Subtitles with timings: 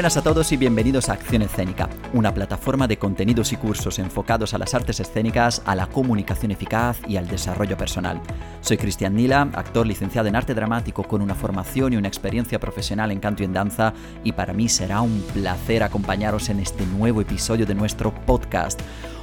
[0.00, 4.54] Buenas a todos y bienvenidos a Acción Escénica, una plataforma de contenidos y cursos enfocados
[4.54, 8.18] a las artes escénicas, a la comunicación eficaz y al desarrollo personal.
[8.62, 13.10] Soy Cristian Nila, actor licenciado en arte dramático con una formación y una experiencia profesional
[13.10, 13.92] en canto y en danza,
[14.24, 18.80] y para mí será un placer acompañaros en este nuevo episodio de nuestro podcast.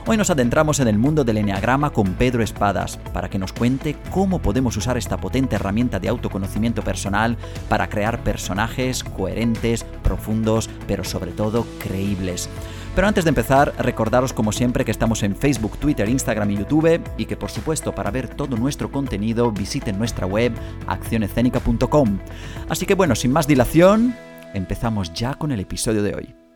[0.09, 3.97] Hoy nos adentramos en el mundo del Enneagrama con Pedro Espadas para que nos cuente
[4.09, 7.35] cómo podemos usar esta potente herramienta de autoconocimiento personal
[7.67, 12.47] para crear personajes coherentes, profundos, pero sobre todo creíbles.
[12.95, 17.02] Pero antes de empezar, recordaros como siempre que estamos en Facebook, Twitter, Instagram y YouTube
[17.17, 20.53] y que por supuesto para ver todo nuestro contenido visiten nuestra web
[20.88, 22.19] accionescénica.com.
[22.69, 24.16] Así que bueno, sin más dilación,
[24.53, 26.46] empezamos ya con el episodio de hoy.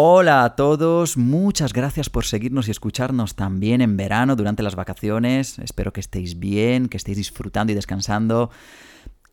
[0.00, 5.58] Hola a todos, muchas gracias por seguirnos y escucharnos también en verano durante las vacaciones.
[5.58, 8.48] Espero que estéis bien, que estéis disfrutando y descansando.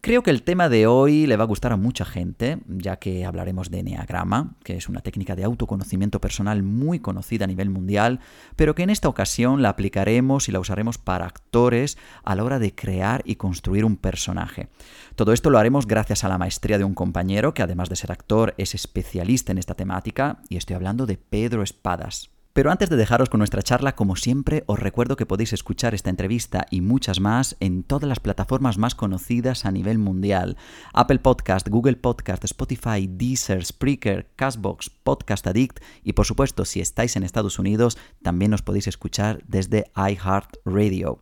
[0.05, 3.25] Creo que el tema de hoy le va a gustar a mucha gente, ya que
[3.25, 8.19] hablaremos de Enneagrama, que es una técnica de autoconocimiento personal muy conocida a nivel mundial,
[8.55, 12.59] pero que en esta ocasión la aplicaremos y la usaremos para actores a la hora
[12.59, 14.67] de crear y construir un personaje.
[15.15, 18.11] Todo esto lo haremos gracias a la maestría de un compañero que además de ser
[18.11, 22.34] actor es especialista en esta temática, y estoy hablando de Pedro Espadas.
[22.55, 26.09] Pero antes de dejaros con nuestra charla, como siempre, os recuerdo que podéis escuchar esta
[26.09, 30.55] entrevista y muchas más en todas las plataformas más conocidas a nivel mundial.
[30.93, 37.17] Apple Podcast, Google Podcast, Spotify, Deezer, Spreaker, Castbox, Podcast Addict y por supuesto, si estáis
[37.17, 41.19] en Estados Unidos, también os podéis escuchar desde iHeartRadio.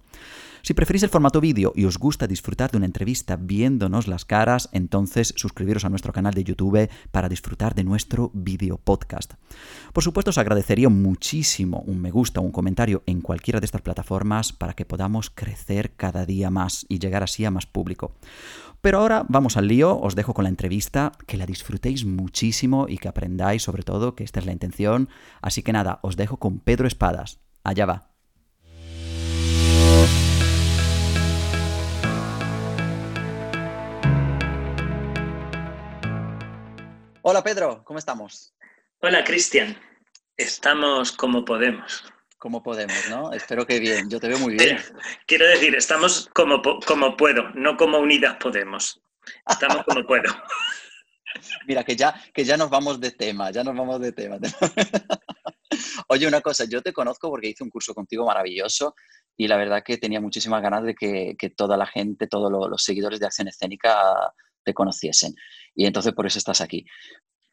[0.65, 4.69] Si preferís el formato vídeo y os gusta disfrutar de una entrevista viéndonos las caras,
[4.71, 9.33] entonces suscribiros a nuestro canal de YouTube para disfrutar de nuestro video podcast.
[9.91, 13.81] Por supuesto, os agradecería muchísimo un me gusta o un comentario en cualquiera de estas
[13.81, 18.15] plataformas para que podamos crecer cada día más y llegar así a más público.
[18.79, 22.99] Pero ahora vamos al lío, os dejo con la entrevista, que la disfrutéis muchísimo y
[22.99, 25.09] que aprendáis sobre todo, que esta es la intención.
[25.41, 27.41] Así que nada, os dejo con Pedro Espadas.
[27.65, 28.12] Allá va.
[37.25, 38.53] Hola Pedro, ¿cómo estamos?
[38.99, 39.77] Hola Cristian,
[40.35, 42.03] estamos como podemos.
[42.37, 43.31] Como podemos, ¿no?
[43.31, 44.77] Espero que bien, yo te veo muy bien.
[45.25, 49.01] Quiero decir, estamos como, como puedo, no como unidas podemos.
[49.49, 50.33] Estamos como puedo.
[51.65, 54.37] Mira, que ya, que ya nos vamos de tema, ya nos vamos de tema.
[56.09, 58.95] Oye, una cosa, yo te conozco porque hice un curso contigo maravilloso
[59.37, 63.21] y la verdad que tenía muchísimas ganas de que, toda la gente, todos los seguidores
[63.21, 64.33] de Acción Escénica
[64.63, 65.35] te conociesen.
[65.75, 66.85] Y entonces por eso estás aquí.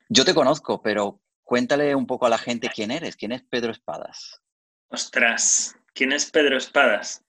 [0.09, 3.17] Yo te conozco, pero cuéntale un poco a la gente quién eres.
[3.17, 4.41] ¿Quién es Pedro Espadas?
[4.89, 7.25] Ostras, ¿quién es Pedro Espadas?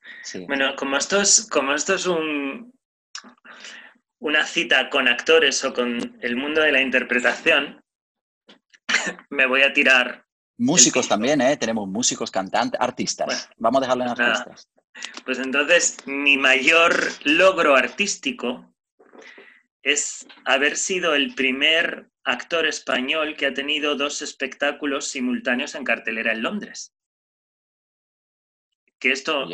[0.47, 2.73] Bueno, como esto es, como esto es un,
[4.19, 7.83] una cita con actores o con el mundo de la interpretación,
[9.29, 10.25] me voy a tirar.
[10.57, 11.57] Músicos también, ¿eh?
[11.57, 13.49] Tenemos músicos, cantantes, artistas.
[13.57, 14.69] Vamos a dejarle en artistas.
[15.25, 16.93] Pues entonces, mi mayor
[17.23, 18.70] logro artístico
[19.83, 26.33] es haber sido el primer actor español que ha tenido dos espectáculos simultáneos en cartelera
[26.33, 26.93] en Londres.
[28.99, 29.47] Que esto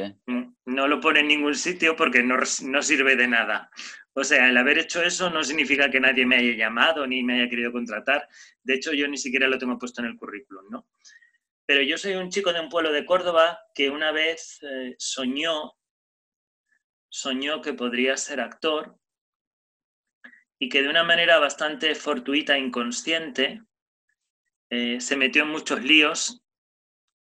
[0.65, 3.71] no lo pone en ningún sitio porque no, no, sirve de nada.
[4.11, 7.35] O sea, el haber hecho eso no significa que nadie me haya llamado ni me
[7.35, 8.27] haya querido contratar.
[8.61, 10.87] De hecho, yo ni siquiera lo tengo puesto en el currículum, ¿no?
[11.65, 15.73] Pero yo soy un chico de un pueblo de Córdoba que una vez eh, soñó,
[17.09, 18.97] soñó que podría ser actor
[20.59, 23.61] y que de una manera bastante fortuita e inconsciente
[24.69, 26.41] eh, se metió en muchos líos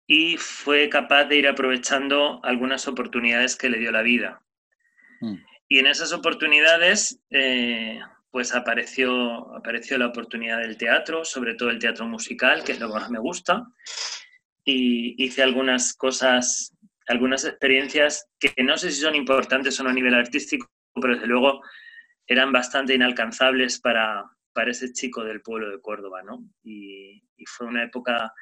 [0.07, 4.43] y fue capaz de ir aprovechando algunas oportunidades que le dio la vida.
[5.21, 5.35] Mm.
[5.69, 11.79] Y en esas oportunidades, eh, pues apareció, apareció la oportunidad del teatro, sobre todo el
[11.79, 13.67] teatro musical, que es lo que más me gusta,
[14.65, 16.75] y hice algunas cosas,
[17.07, 21.27] algunas experiencias que no sé si son importantes o no a nivel artístico, pero desde
[21.27, 21.61] luego
[22.29, 26.45] eran bastante inalcanzables para, para ese chico del pueblo de Córdoba, ¿no?
[26.63, 28.35] Y, fue una época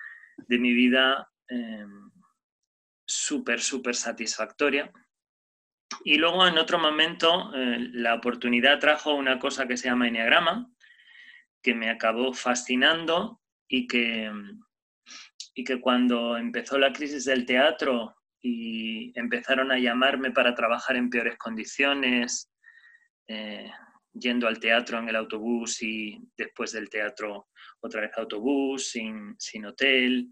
[0.48, 2.10] de mi vida em,
[3.06, 4.90] súper, súper satisfactoria.
[6.02, 10.68] Y luego en otro momento eh, la oportunidad trajo una cosa que se llama Enneagrama,
[11.62, 14.32] que me acabó fascinando y que,
[15.54, 21.10] y que cuando empezó la crisis del teatro y empezaron a llamarme para trabajar en
[21.10, 22.50] peores condiciones,
[23.28, 23.70] eh,
[24.18, 27.48] yendo al teatro en el autobús y después del teatro
[27.80, 30.28] otra vez autobús, sin, hotel,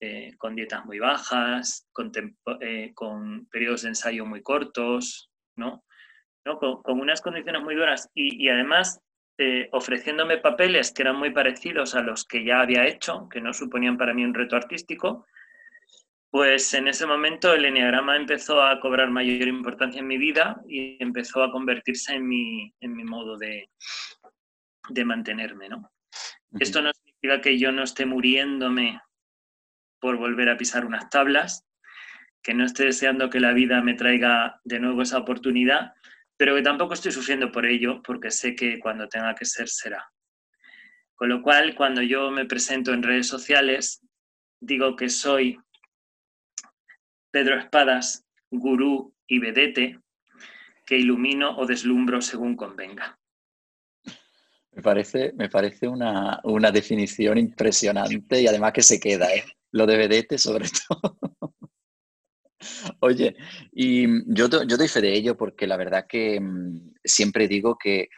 [0.00, 2.12] eh, con dietas muy bajas, con,
[2.60, 5.84] eh, con, periodos de ensayo muy cortos, ¿no?
[6.44, 6.58] ¿No?
[6.58, 9.00] Con, unas condiciones muy duras y, además
[9.38, 13.52] eh, ofreciéndome papeles que eran muy parecidos a los que ya había hecho, que no
[13.52, 15.26] suponían para mí un reto artístico,
[16.30, 21.02] pues en ese momento el enneagrama empezó a cobrar mayor importancia en mi vida y
[21.02, 23.70] empezó a convertirse en mi, en mi modo de,
[24.88, 25.90] de mantenerme, ¿no?
[26.58, 29.00] Esto no significa que yo no esté muriéndome
[30.00, 31.66] por volver a pisar unas tablas,
[32.42, 35.94] que no esté deseando que la vida me traiga de nuevo esa oportunidad,
[36.36, 40.10] pero que tampoco estoy sufriendo por ello, porque sé que cuando tenga que ser, será.
[41.14, 44.06] Con lo cual, cuando yo me presento en redes sociales,
[44.60, 45.58] digo que soy
[47.36, 50.00] Pedro Espadas, gurú y vedete,
[50.86, 53.18] que ilumino o deslumbro según convenga.
[54.72, 56.40] Me parece, me parece una,
[56.72, 59.44] definición impresionante y además que se queda, ¿eh?
[59.72, 61.18] Lo de vedete sobre todo.
[63.00, 63.36] Oye,
[63.70, 68.08] y yo, yo doy fe de ello porque la verdad que mm, siempre digo que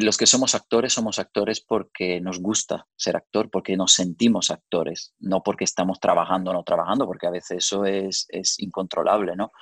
[0.00, 5.14] los que somos actores somos actores porque nos gusta ser actor, porque nos sentimos actores,
[5.18, 9.52] no porque estamos trabajando o no trabajando, porque a veces eso es, es, incontrolable, ¿no?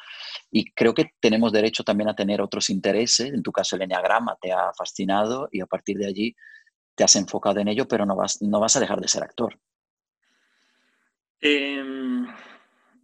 [0.50, 4.36] Y creo que tenemos derecho también a tener otros intereses, en tu caso el enneagrama
[4.40, 6.36] te ha fascinado y a partir de allí
[6.94, 9.58] te has enfocado en ello, pero no vas, no vas a dejar de ser actor.
[11.40, 12.26] Em,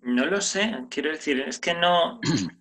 [0.03, 2.21] no lo sé, quiero decir, es que no...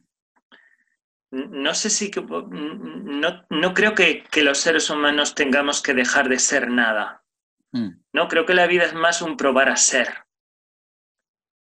[1.32, 6.70] no sé si no, no creo que, los seres humanos tengamos que dejar de ser
[6.70, 7.24] nada.
[7.72, 7.90] Mm.
[8.14, 10.08] No, creo que la vida es más un probar a ser.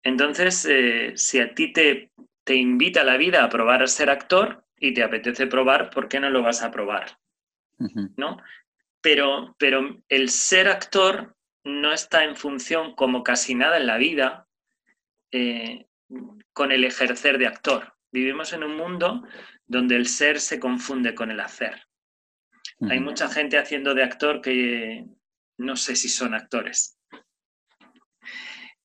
[0.04, 2.12] Entonces, eh, si a ti te,
[2.44, 6.19] te invita la vida a probar a ser actor y te apetece probar, ¿por qué
[6.19, 7.19] no lo vas a probar?
[8.18, 8.38] ¿No?
[9.02, 14.48] Pero, pero el ser actor no está en función, como casi nada en la vida,
[15.31, 15.88] eh,
[16.54, 17.94] con el ejercer de actor.
[18.12, 19.24] Vivimos en un mundo
[19.66, 21.88] donde el ser se confunde con el hacer.
[22.90, 25.06] Hay mucha gente haciendo de actor que
[25.58, 26.98] no sé si son actores.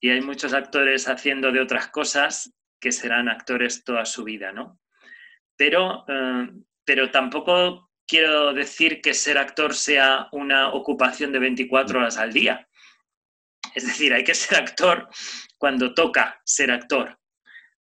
[0.00, 4.78] Y hay muchos actores haciendo de otras cosas que serán actores toda su vida, ¿no?
[5.56, 6.50] Pero, eh,
[6.84, 12.68] pero tampoco quiero decir que ser actor sea una ocupación de 24 horas al día.
[13.74, 15.08] Es decir, hay que ser actor
[15.58, 17.18] cuando toca ser actor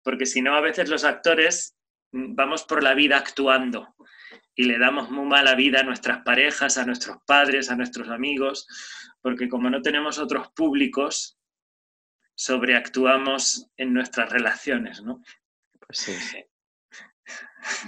[0.03, 1.75] porque si no, a veces los actores
[2.11, 3.95] mm, vamos por la vida actuando
[4.55, 8.67] y le damos muy mala vida a nuestras parejas, a nuestros padres, a nuestros amigos,
[9.21, 11.37] porque como no tenemos otros públicos,
[12.35, 15.21] sobreactuamos en nuestras relaciones, ¿no?
[15.85, 16.13] Pues sí.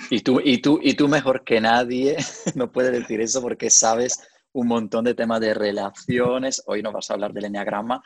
[0.10, 2.18] Y tú, y, tú, y tú mejor que nadie
[2.56, 4.22] no puedes decir eso porque sabes
[4.52, 6.62] un montón de temas de relaciones.
[6.66, 8.04] Hoy no vas a hablar del enneagrama,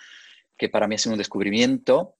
[0.57, 2.15] que para mí es un descubrimiento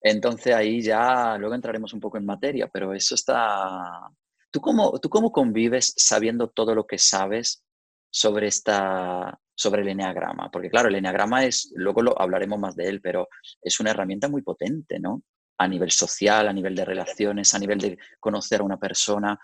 [0.00, 4.08] entonces ahí ya luego entraremos un poco en materia, pero eso está...
[4.50, 7.62] ¿Tú cómo, tú cómo convives sabiendo todo lo que sabes
[8.10, 10.50] sobre, esta, sobre el eneagrama?
[10.50, 13.28] Porque claro, el eneagrama es, luego lo, hablaremos más de él, pero
[13.60, 15.22] es una herramienta muy potente, ¿no?
[15.58, 19.38] A nivel social, a nivel de relaciones, a nivel de conocer a una persona,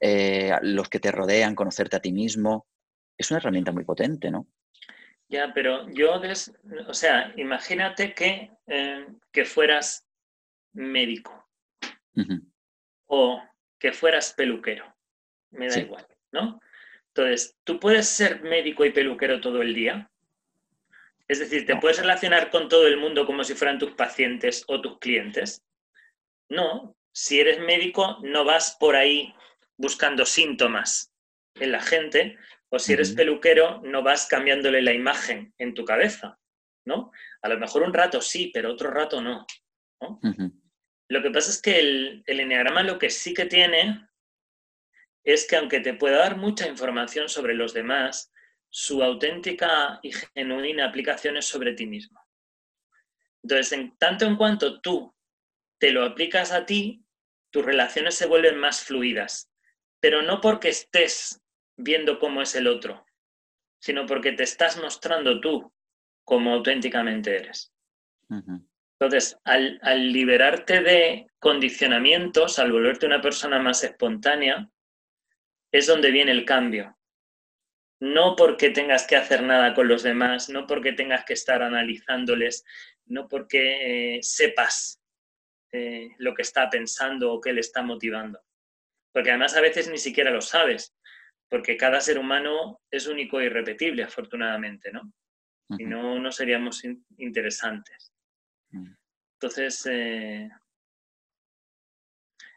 [0.00, 2.66] eh, los que te rodean, conocerte a ti mismo.
[3.16, 4.48] Es una herramienta muy potente, ¿no?
[5.28, 6.20] Ya, pero yo,
[6.86, 10.06] o sea, imagínate que, eh, que fueras
[10.72, 11.48] médico
[13.06, 13.42] o
[13.78, 14.94] que fueras peluquero,
[15.50, 16.60] me da igual, ¿no?
[17.08, 20.10] Entonces, ¿tú puedes ser médico y peluquero todo el día?
[21.28, 24.80] Es decir, ¿te puedes relacionar con todo el mundo como si fueran tus pacientes o
[24.80, 25.64] tus clientes?
[26.48, 29.34] No, si eres médico no vas por ahí
[29.76, 31.12] buscando síntomas
[31.54, 32.38] en la gente,
[32.70, 36.38] o si eres peluquero, no vas cambiándole la imagen en tu cabeza,
[36.84, 37.12] ¿no?
[37.42, 39.46] A lo mejor un rato sí, pero otro rato no.
[41.08, 44.08] Lo que pasa es que el, el enneagrama lo que sí que tiene
[45.24, 48.32] es que aunque te pueda dar mucha información sobre los demás,
[48.68, 52.20] su auténtica y genuina aplicación es sobre ti mismo.
[53.42, 55.14] Entonces, en tanto en cuanto tú
[55.78, 57.04] te lo aplicas a ti,
[57.50, 59.50] tus relaciones se vuelven más fluidas,
[60.00, 61.40] pero no porque estés
[61.76, 63.06] viendo cómo es el otro,
[63.78, 65.72] sino porque te estás mostrando tú
[66.24, 67.72] como auténticamente eres.
[68.98, 74.68] Entonces, al, al, liberarte de condicionamientos, al volverte una persona más espontánea,
[75.70, 76.96] es donde viene el cambio.
[78.00, 82.64] No porque tengas que hacer nada con los demás, no porque tengas que estar analizándoles,
[83.04, 85.00] no porque eh, sepas
[85.72, 88.40] eh, lo que está pensando o qué le está motivando.
[89.12, 90.95] Porque además a veces ni siquiera lo sabes
[91.48, 95.12] porque cada ser humano es único e irrepetible, afortunadamente, ¿no?
[95.76, 96.82] Si no, no seríamos
[97.16, 98.12] interesantes.
[98.70, 98.94] Mm.
[99.34, 100.48] Entonces, eh,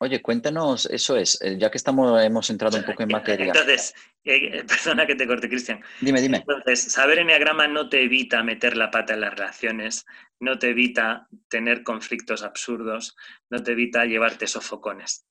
[0.01, 3.48] Oye, cuéntanos, eso es, eh, ya que estamos, hemos entrado un poco en materia.
[3.48, 3.93] Entonces,
[4.24, 5.84] eh, perdona que te corte, Cristian.
[6.00, 6.38] Dime, dime.
[6.38, 10.05] Entonces, saber enneagrama no te evita meter la pata en las relaciones,
[10.39, 13.17] no te evita tener conflictos absurdos,
[13.50, 15.25] no te evita llevarte sofocones.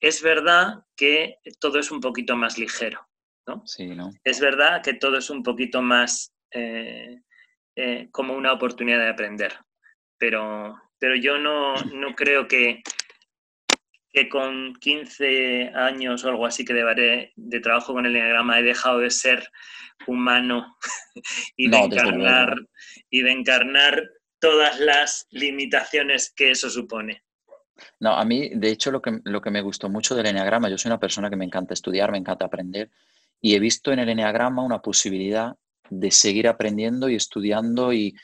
[0.00, 3.06] Es verdad que todo es un poquito más ligero,
[3.46, 3.62] ¿no?
[3.66, 4.10] Sí, ¿no?
[4.24, 7.20] Es verdad que todo es un poquito más eh,
[8.10, 9.58] como una oportunidad de aprender,
[10.16, 12.82] pero, pero yo no, no creo que
[14.10, 18.62] que con 15 años o algo así que de, de trabajo con el enneagrama he
[18.62, 19.48] dejado de ser
[20.06, 20.76] humano
[21.56, 22.56] y, de encarnar,
[23.10, 27.22] y de encarnar todas las limitaciones que eso supone.
[28.00, 30.78] No, a mí, de hecho, lo que, lo que me gustó mucho del enneagrama, yo
[30.78, 32.90] soy una persona que me encanta estudiar, me encanta aprender,
[33.40, 35.56] y he visto en el enneagrama una posibilidad
[35.90, 38.14] de seguir aprendiendo y estudiando y,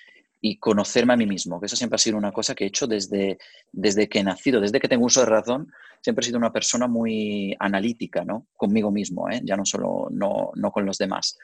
[0.47, 2.87] y conocerme a mí mismo, que eso siempre ha sido una cosa que he hecho
[2.87, 3.39] desde,
[3.73, 6.87] desde que he nacido, desde que tengo uso de razón, siempre he sido una persona
[6.87, 8.47] muy analítica, ¿no?
[8.55, 9.41] Conmigo mismo, ¿eh?
[9.43, 11.39] ya no solo, no, no con los demás.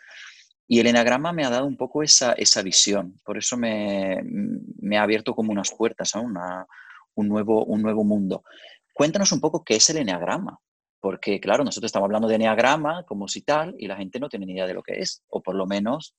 [0.68, 4.98] Y el enagrama me ha dado un poco esa, esa visión, por eso me, me,
[4.98, 6.66] ha abierto como unas puertas a una,
[7.14, 8.44] un, nuevo, un nuevo mundo.
[8.92, 10.58] Cuéntanos un poco qué es el enagrama,
[11.00, 14.46] porque claro, nosotros estamos hablando de enagrama como si tal, y la gente no tiene
[14.46, 16.14] ni idea de lo que es, o por lo menos,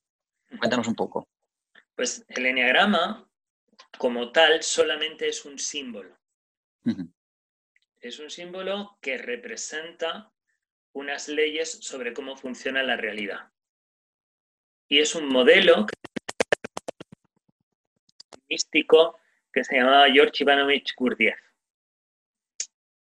[0.60, 1.28] cuéntanos un poco.
[1.96, 3.30] Pues el enneagrama,
[3.98, 6.18] como tal, solamente es un símbolo.
[8.00, 10.32] Es un símbolo que representa
[10.94, 13.52] unas leyes sobre cómo funciona la realidad.
[14.88, 15.86] Y es un modelo
[18.50, 19.18] místico
[19.52, 21.40] que se llamaba George Ivanovich Gurdjieff.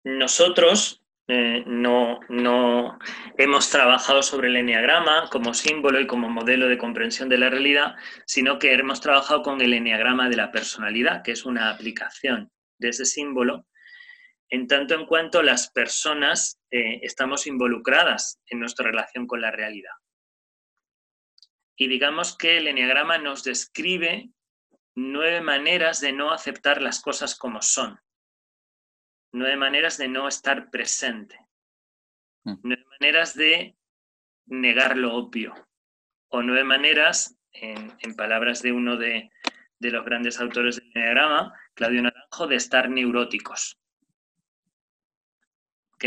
[0.04, 2.98] Nosotros eh, no, no
[3.36, 7.96] hemos trabajado sobre el enneagrama como símbolo y como modelo de comprensión de la realidad,
[8.26, 12.90] sino que hemos trabajado con el enneagrama de la personalidad, que es una aplicación de
[12.90, 13.66] ese símbolo,
[14.48, 19.94] en tanto en cuanto las personas eh, estamos involucradas en nuestra relación con la realidad.
[21.76, 24.30] Y digamos que el enneagrama nos describe
[24.96, 28.00] nueve maneras de no aceptar las cosas como son
[29.36, 31.38] nueve maneras de no estar presente,
[32.44, 32.54] mm.
[32.62, 33.76] nueve maneras de
[34.46, 35.54] negar lo obvio,
[36.28, 39.30] o nueve maneras, en, palabras de uno de,
[39.80, 43.78] los grandes autores del Enneagrama, Claudio Naranjo, de estar neuróticos.
[45.94, 46.04] ¿Ok?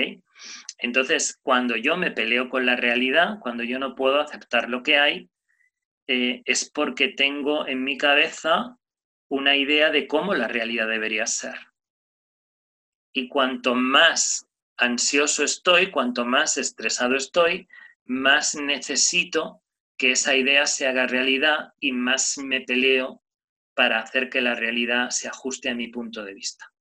[0.77, 4.97] Entonces, cuando yo me peleo con la realidad, cuando yo no puedo aceptar lo que
[4.97, 5.29] hay,
[6.07, 8.78] eh, es porque tengo en mi cabeza
[9.29, 11.55] una idea de cómo la realidad debería ser.
[13.13, 17.67] Y cuanto más ansioso estoy, cuanto más estresado estoy,
[18.05, 19.61] más necesito
[19.97, 23.21] que esa idea se haga realidad y más me peleo
[23.75, 26.71] para hacer que la realidad se ajuste a mi punto de vista.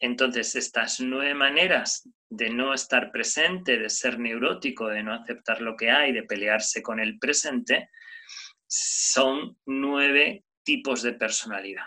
[0.00, 5.76] Entonces, estas nueve maneras de no estar presente, de ser neurótico, de no aceptar lo
[5.76, 7.90] que hay, de pelearse con el presente,
[8.66, 11.86] son nueve tipos de personalidad.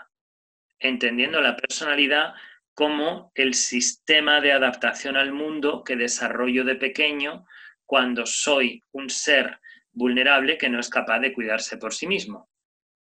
[0.78, 2.34] Entendiendo la personalidad
[2.74, 7.46] como el sistema de adaptación al mundo que desarrollo de pequeño
[7.86, 9.60] cuando soy un ser
[9.92, 12.50] vulnerable que no es capaz de cuidarse por sí mismo.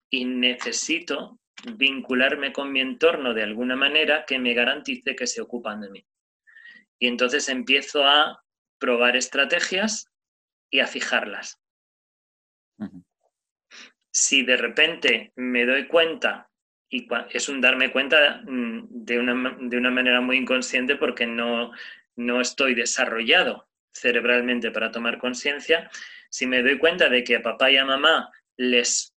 [0.10, 1.40] Y necesito
[1.78, 6.06] vincularme con mi entorno de alguna manera que me garantice que se ocupan de mí.
[7.00, 8.44] Y entonces empiezo a
[8.78, 10.12] probar estrategias
[10.70, 11.62] y a fijarlas.
[14.12, 16.50] Si de repente me doy cuenta
[16.90, 21.72] y es un darme cuenta mm, de una, de una manera muy inconsciente porque no,
[22.18, 25.90] no estoy desarrollado cerebralmente para tomar conciencia.
[26.30, 29.16] Si me doy cuenta de que a papá y a mamá les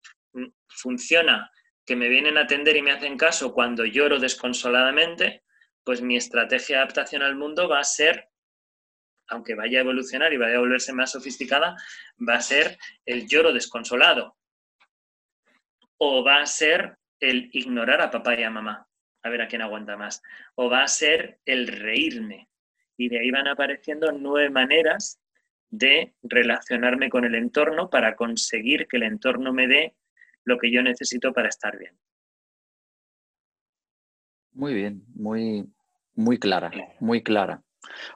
[0.67, 1.51] funciona
[1.85, 5.43] que me vienen a atender y me hacen caso cuando lloro desconsoladamente,
[5.83, 8.29] pues mi estrategia de adaptación al mundo va a ser,
[9.27, 11.75] aunque vaya a evolucionar y vaya a volverse más sofisticada,
[12.27, 14.37] va a ser el lloro desconsolado.
[16.05, 18.85] O va a ser el ignorar a papá y a mamá,
[19.23, 20.21] a ver a quién aguanta más,
[20.55, 22.49] o va a ser el reírme.
[22.97, 25.21] Y de ahí van apareciendo nueve maneras
[25.69, 29.95] de relacionarme con el entorno para conseguir que el entorno me dé
[30.43, 31.97] lo que yo necesito para estar bien.
[34.51, 35.65] Muy bien, muy,
[36.15, 36.69] muy clara,
[36.99, 37.63] muy clara.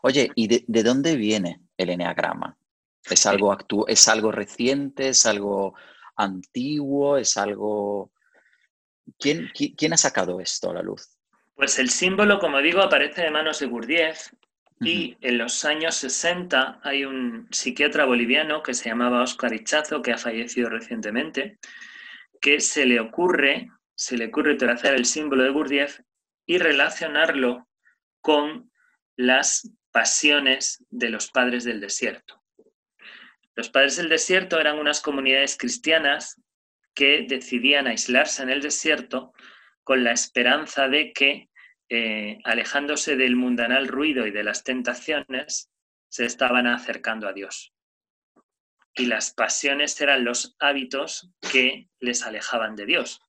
[0.01, 2.57] Oye, ¿y de, dónde viene el eneagrama?
[3.09, 3.55] ¿Es algo,
[3.87, 5.07] ¿Es algo reciente?
[5.07, 5.73] ¿Es algo
[6.17, 7.17] antiguo?
[7.17, 8.11] ¿Es algo
[9.19, 11.17] ¿Quién, ha sacado esto a la luz?
[11.55, 14.31] Pues el símbolo, como digo, aparece de manos de Gurdjieff
[14.79, 20.11] y en los años 60 hay un psiquiatra boliviano que se llamaba Oscar Ichazo, que
[20.11, 21.57] ha fallecido recientemente,
[22.39, 26.01] que se le ocurre, se le ocurre trazar el símbolo de Gurdjieff
[26.45, 27.67] y relacionarlo
[28.21, 28.71] con
[29.15, 32.43] las pasiones de los padres del desierto.
[33.57, 36.39] Los padres del desierto eran unas comunidades cristianas
[36.93, 39.33] que decidían aislarse en el desierto
[39.83, 41.49] con la esperanza de que,
[41.89, 45.71] eh, alejándose del mundanal ruido y de las tentaciones,
[46.07, 47.73] se estaban acercando a Dios.
[48.93, 53.21] Y las pasiones eran los hábitos que les alejaban de Dios.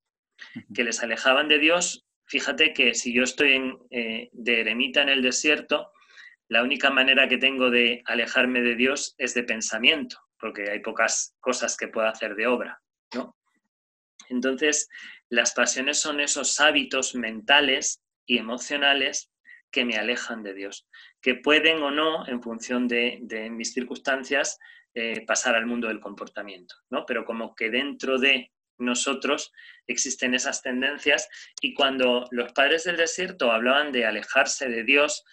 [0.74, 5.22] Que les alejaban de Dios, fíjate que si yo estoy eh, de eremita en el
[5.22, 5.90] desierto,
[6.48, 11.36] la única manera que tengo de alejarme de Dios es de pensamiento, porque hay pocas
[11.40, 12.80] cosas que pueda hacer de obra,
[13.14, 13.36] ¿no?
[14.28, 14.88] Entonces,
[15.28, 19.30] las pasiones son esos hábitos mentales y emocionales
[19.70, 20.86] que me alejan de Dios,
[21.20, 24.58] que pueden o no, en función de, mis circunstancias,
[24.94, 27.04] eh, pasar al mundo del comportamiento, ¿no?
[27.06, 29.52] Pero como que dentro de nosotros
[29.86, 31.28] existen esas tendencias
[31.60, 35.24] y cuando los padres del desierto hablaban de alejarse de Dios,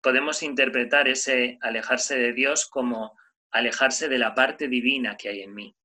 [0.00, 3.16] podemos interpretar ese alejarse de Dios como
[3.50, 5.76] alejarse de la parte divina que hay en mí,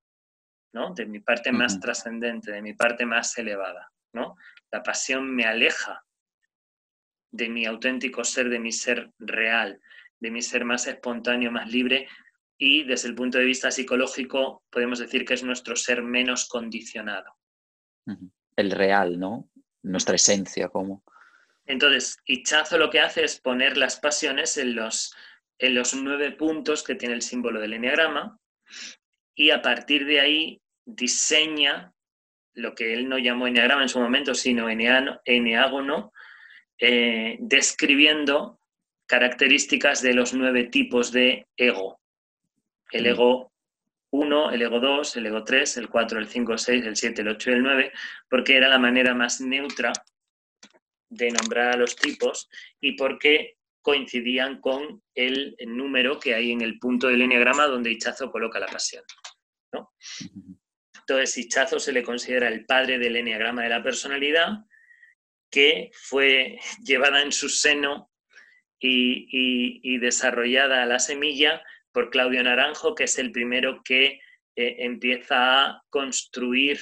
[0.74, 0.94] ¿no?
[0.94, 4.36] De mi parte más trascendente, de mi parte más elevada, ¿no?
[4.72, 6.04] La pasión me aleja
[7.32, 9.80] de mi auténtico ser, de mi ser real,
[10.20, 12.08] de mi ser más espontáneo, más libre
[12.58, 17.34] y desde el punto de vista psicológico podemos decir que es nuestro ser menos condicionado.
[18.56, 19.50] El real, ¿no?
[19.84, 21.04] Nuestra esencia como...
[21.70, 25.16] Entonces, Hichazo lo que hace es poner las pasiones en los,
[25.60, 28.40] en los nueve puntos que tiene el símbolo del enneagrama
[29.36, 31.94] y a partir de ahí diseña
[32.56, 36.12] lo que él no llamó enneagrama en su momento, sino enneágono,
[36.80, 38.60] eh, describiendo
[39.06, 42.02] características de los nueve tipos de ego.
[42.92, 43.08] El mm.
[43.08, 43.52] ego
[44.10, 47.22] 1, el ego 2, el ego 3, el 4, el 5, el 6, el 7,
[47.22, 47.92] el 8 y el 9,
[48.28, 49.94] porque era la manera más neutra
[51.10, 56.80] de nombrar a los tipos y porque coincidían con el, número que hay en el
[56.80, 59.04] punto del enneagrama donde Hichazo coloca la pasión.
[61.00, 64.60] Entonces, Hichazo se le considera el padre del enneagrama de la personalidad,
[65.50, 68.12] que fue llevada en su seno
[68.80, 74.20] y, desarrollada a la semilla por Claudio Naranjo, que es el primero que
[74.56, 76.80] eh, empieza a construir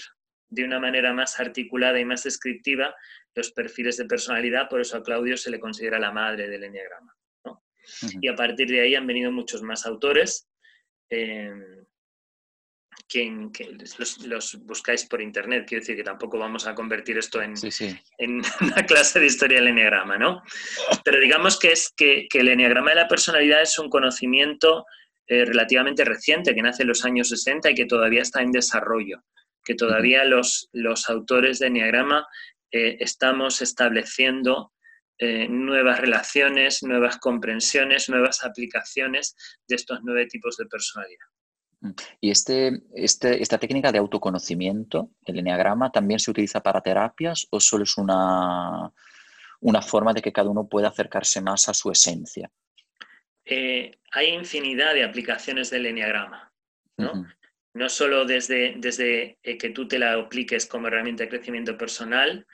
[0.50, 2.94] de una manera más articulada y más descriptiva
[3.38, 7.16] los perfiles de personalidad, por eso a Claudio se le considera la madre del enneagrama.
[8.20, 10.50] Y a partir de ahí han venido muchos más autores.
[11.10, 11.50] Eh,
[13.08, 13.50] que,
[14.26, 15.66] los, buscáis por internet.
[15.68, 17.54] Quiero decir que tampoco vamos a convertir esto en,
[18.18, 20.44] en una clase de historia del enneagrama, ¿no?
[21.04, 24.86] Pero digamos que es que, el enneagrama de la personalidad es un conocimiento
[25.28, 29.24] eh, relativamente reciente, que nace en los años 60 y que todavía está en desarrollo,
[29.64, 32.28] que todavía los, los autores de enneagrama
[32.72, 34.74] eh, estamos estableciendo
[35.20, 39.36] eh, nuevas relaciones, nuevas comprensiones, nuevas aplicaciones
[39.68, 41.26] de estos nueve tipos de personalidad.
[41.82, 41.92] Mm.
[42.22, 47.60] Y este, este, esta técnica de autoconocimiento, el enneagrama, ¿también se utiliza para terapias o
[47.60, 48.92] solo es una,
[49.62, 52.52] una forma de que cada uno pueda acercarse más a su esencia?
[53.46, 56.52] Eh, hay infinidad de aplicaciones del enneagrama.
[56.98, 57.26] ¿no?
[57.78, 62.46] No solo desde, desde eh, que tú te la apliques como herramienta de crecimiento personal,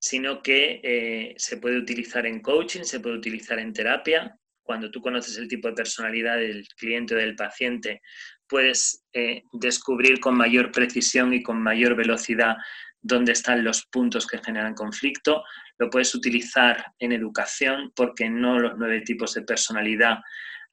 [0.00, 4.36] sino que eh, se puede utilizar en coaching, se puede utilizar en terapia.
[4.64, 8.02] Cuando tú conoces el tipo de personalidad del cliente o del paciente,
[8.48, 12.56] puedes eh, descubrir con mayor precisión y con mayor velocidad
[13.00, 15.44] dónde están los puntos que generan conflicto.
[15.78, 20.18] Lo puedes utilizar en educación porque no los nueve tipos de personalidad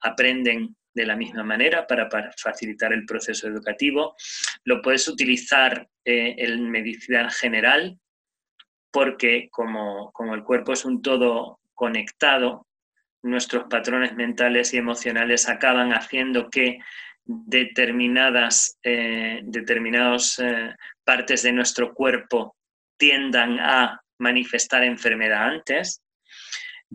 [0.01, 4.15] aprenden de la misma manera para, facilitar el proceso educativo.
[4.65, 7.97] Lo puedes utilizar eh, en medicina general
[8.91, 12.67] porque como, el cuerpo es un todo conectado,
[13.23, 16.79] nuestros patrones mentales y emocionales acaban haciendo que
[17.23, 22.57] determinadas eh, eh, partes de nuestro cuerpo
[22.97, 26.01] tiendan a manifestar enfermedad antes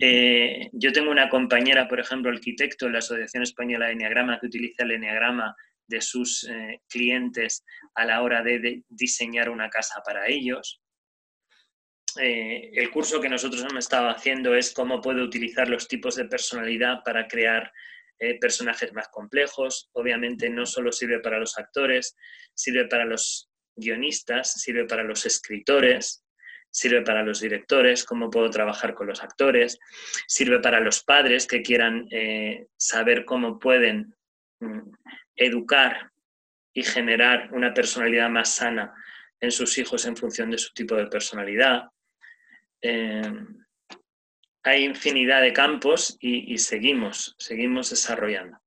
[0.00, 4.46] eh, yo tengo una compañera, por ejemplo, arquitecto en la Asociación Española de Enneagrama, que
[4.46, 5.54] utiliza el Enneagrama
[5.86, 10.80] de sus eh, clientes a la hora de, diseñar una casa para ellos.
[12.20, 16.26] Eh, el curso que nosotros hemos estado haciendo es cómo puedo utilizar los tipos de
[16.26, 17.70] personalidad para crear
[18.40, 19.90] personajes más complejos.
[19.92, 22.16] Obviamente no solo sirve para los actores,
[22.54, 26.23] sirve para los guionistas, sirve para los escritores,
[26.74, 29.78] sirve para los directores, cómo puedo trabajar con los actores,
[30.26, 34.12] sirve para los padres que quieran eh, saber cómo pueden
[34.58, 34.80] mm,
[35.36, 36.10] educar
[36.72, 38.92] y generar una personalidad más sana
[39.38, 41.84] en sus hijos en función de su tipo de personalidad.
[42.82, 43.22] Eh,
[44.64, 48.58] hay infinidad de campos y, seguimos, seguimos desarrollando.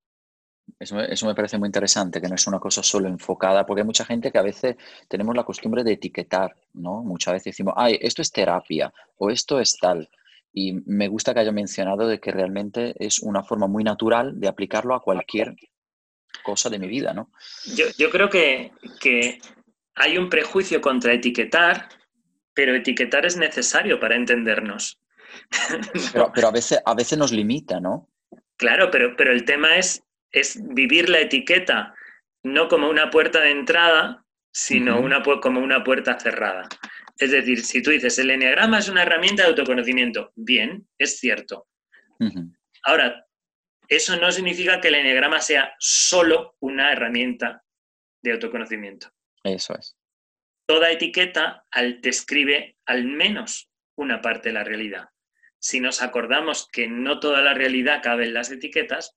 [0.80, 3.86] Eso, eso, me parece muy interesante, que no es una cosa solo enfocada, porque hay
[3.86, 4.76] mucha gente que a veces
[5.08, 7.02] tenemos la costumbre de etiquetar, ¿no?
[7.02, 10.08] Muchas veces decimos, ay, esto es terapia o esto es tal.
[10.54, 14.48] Y me gusta que haya mencionado de que realmente es una forma muy natural de
[14.48, 15.56] aplicarlo a cualquier
[16.44, 17.32] cosa de mi vida, ¿no?
[17.76, 19.40] Yo, yo creo que, que
[19.96, 21.90] hay un prejuicio contra etiquetar,
[22.54, 25.00] pero etiquetar es necesario para entendernos.
[26.14, 28.10] Pero, a, veces, a veces nos limita, ¿no?
[28.56, 30.04] Claro, pero, pero el tema es,
[30.40, 31.94] es vivir la etiqueta
[32.44, 36.68] no como una puerta de entrada, sino una, como una puerta cerrada.
[37.20, 41.68] Es decir, si tú dices, el enneagrama es una herramienta de autoconocimiento, bien, es cierto.
[42.84, 43.28] Ahora,
[43.88, 47.64] eso no significa que el enneagrama sea solo una herramienta
[48.22, 49.12] de autoconocimiento.
[49.44, 49.96] Eso es.
[50.68, 51.66] Toda etiqueta
[52.02, 55.10] describe al menos una parte de la realidad.
[55.60, 59.16] Si nos acordamos que no toda la realidad cabe en las etiquetas,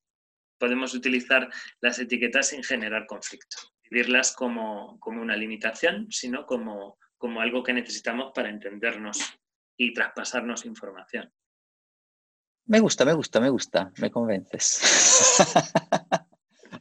[0.60, 1.48] podemos utilizar
[1.80, 3.56] las etiquetas sin generar conflicto.
[3.90, 9.18] Vivirlas como, como una limitación, sino como, como algo que necesitamos para entendernos
[9.76, 11.32] y traspasarnos información.
[12.66, 14.80] Me gusta, me gusta, me gusta, me convences.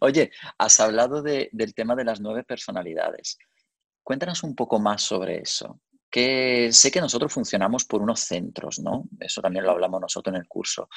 [0.01, 3.37] Oye, has hablado del tema de las nueve personalidades.
[4.03, 5.81] Cuéntanos un poco más sobre eso.
[6.11, 9.05] Que sé que nosotros funcionamos por unos centros, ¿no?
[9.19, 10.89] Eso también lo hablamos nosotros en el curso.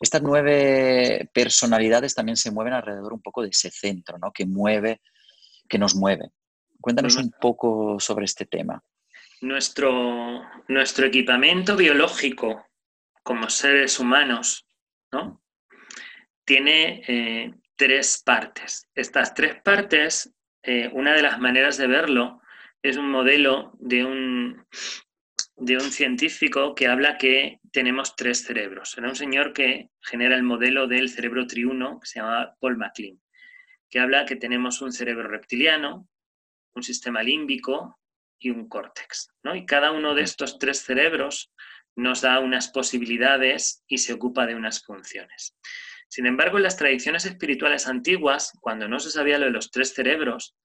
[0.00, 4.32] Estas nueve personalidades también se mueven alrededor un poco de ese centro, ¿no?
[4.32, 5.02] Que mueve,
[5.68, 6.30] que nos mueve.
[6.80, 8.82] Cuéntanos un poco sobre este tema.
[9.42, 12.66] Nuestro, nuestro equipamiento biológico
[13.22, 14.66] como seres humanos,
[15.12, 15.42] ¿no?
[16.46, 18.88] Tiene eh, tres partes.
[18.94, 20.32] Estas tres partes,
[20.62, 22.40] eh, una de las maneras de verlo
[22.82, 24.66] es un modelo de un,
[25.60, 28.96] de un científico que habla que tenemos tres cerebros.
[28.96, 33.20] Era un señor que genera el modelo del cerebro triuno, que se llama Paul MacLean,
[33.90, 36.08] que habla que tenemos un cerebro reptiliano,
[36.74, 38.00] un sistema límbico
[38.38, 39.28] y un córtex.
[39.42, 39.54] ¿no?
[39.54, 41.52] Y cada uno de estos tres cerebros
[41.94, 45.56] nos da unas posibilidades y se ocupa de unas funciones.
[46.08, 49.92] Sin embargo, en las tradiciones espirituales antiguas, cuando no se sabía lo de los tres
[49.92, 50.56] cerebros,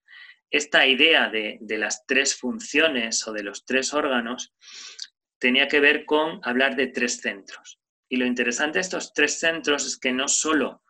[0.51, 4.53] esta idea de, las tres funciones o de los tres órganos
[5.39, 7.79] tenía que ver con hablar de tres centros.
[8.09, 10.83] Y lo interesante de estos tres centros es que no solo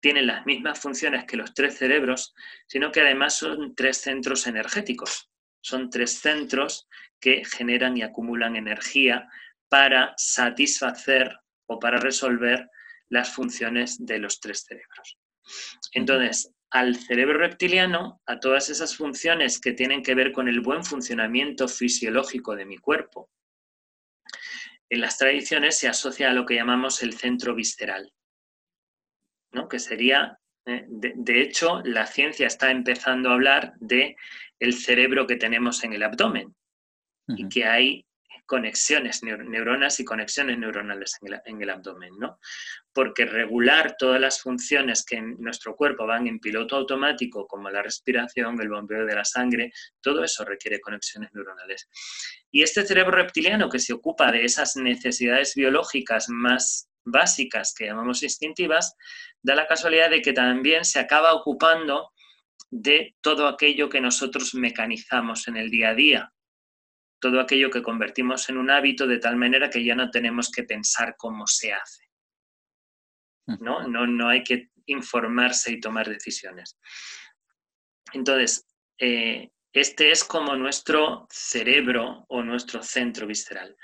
[0.00, 2.34] tienen las mismas funciones que los tres cerebros,
[2.66, 5.30] sino que además son tres centros energéticos.
[5.60, 6.88] Son tres centros
[7.20, 9.28] que generan y acumulan energía
[9.68, 12.68] para satisfacer o para resolver
[13.08, 15.18] las funciones de los tres cerebros.
[15.92, 20.84] Entonces, al cerebro reptiliano, a todas esas funciones que tienen que ver con el buen
[20.84, 23.30] funcionamiento fisiológico de mi cuerpo,
[24.90, 28.12] en las tradiciones se asocia a lo que llamamos el centro visceral,
[29.52, 29.68] ¿no?
[29.68, 34.16] que sería, eh, de, hecho, la ciencia está empezando a hablar de
[34.60, 36.54] el cerebro que tenemos en el abdomen
[37.28, 38.06] y que hay
[38.46, 42.38] conexiones, neuronas y conexiones neuronales en el, abdomen, ¿no?
[42.92, 47.82] Porque regular todas las funciones que en nuestro cuerpo van en piloto automático, como la
[47.82, 51.88] respiración, el bombeo de la sangre, todo eso requiere conexiones neuronales.
[52.50, 58.22] Y este cerebro reptiliano que se ocupa de esas necesidades biológicas más básicas que llamamos
[58.22, 58.96] instintivas,
[59.42, 62.10] da la casualidad de que también se acaba ocupando
[62.70, 66.32] de todo aquello que nosotros mecanizamos en el día a día,
[67.18, 70.64] todo aquello que convertimos en un hábito de tal manera que ya no tenemos que
[70.64, 72.04] pensar cómo se hace.
[73.46, 73.64] Mm.
[73.64, 73.88] ¿no?
[73.88, 76.78] No, no hay que informarse y tomar decisiones.
[78.12, 78.66] Entonces,
[78.98, 83.76] eh, este es como nuestro cerebro o nuestro centro visceral.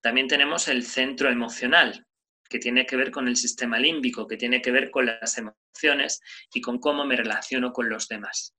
[0.00, 2.06] También tenemos el centro emocional,
[2.48, 6.20] que tiene que ver con el sistema límbico, que tiene que ver con las emociones
[6.52, 8.54] y con cómo me relaciono con los demás,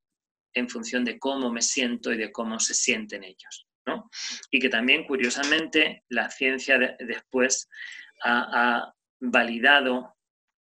[0.53, 3.67] en función de cómo me siento y de cómo se sienten ellos.
[4.49, 7.69] Y que también, curiosamente, la ciencia después
[8.23, 10.15] ha, validado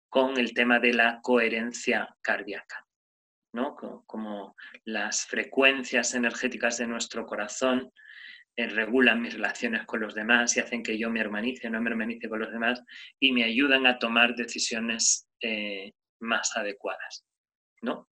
[0.09, 2.85] con el tema de la coherencia cardíaca.
[3.53, 3.75] ¿no?
[3.75, 7.91] Como, las frecuencias energéticas de nuestro corazón
[8.55, 11.91] eh, regulan mis relaciones con los demás y hacen que yo me hermanice no me
[11.91, 12.83] hermanice con los demás
[13.19, 17.23] y me ayudan a tomar decisiones eh, más adecuadas.
[17.81, 18.09] ¿no?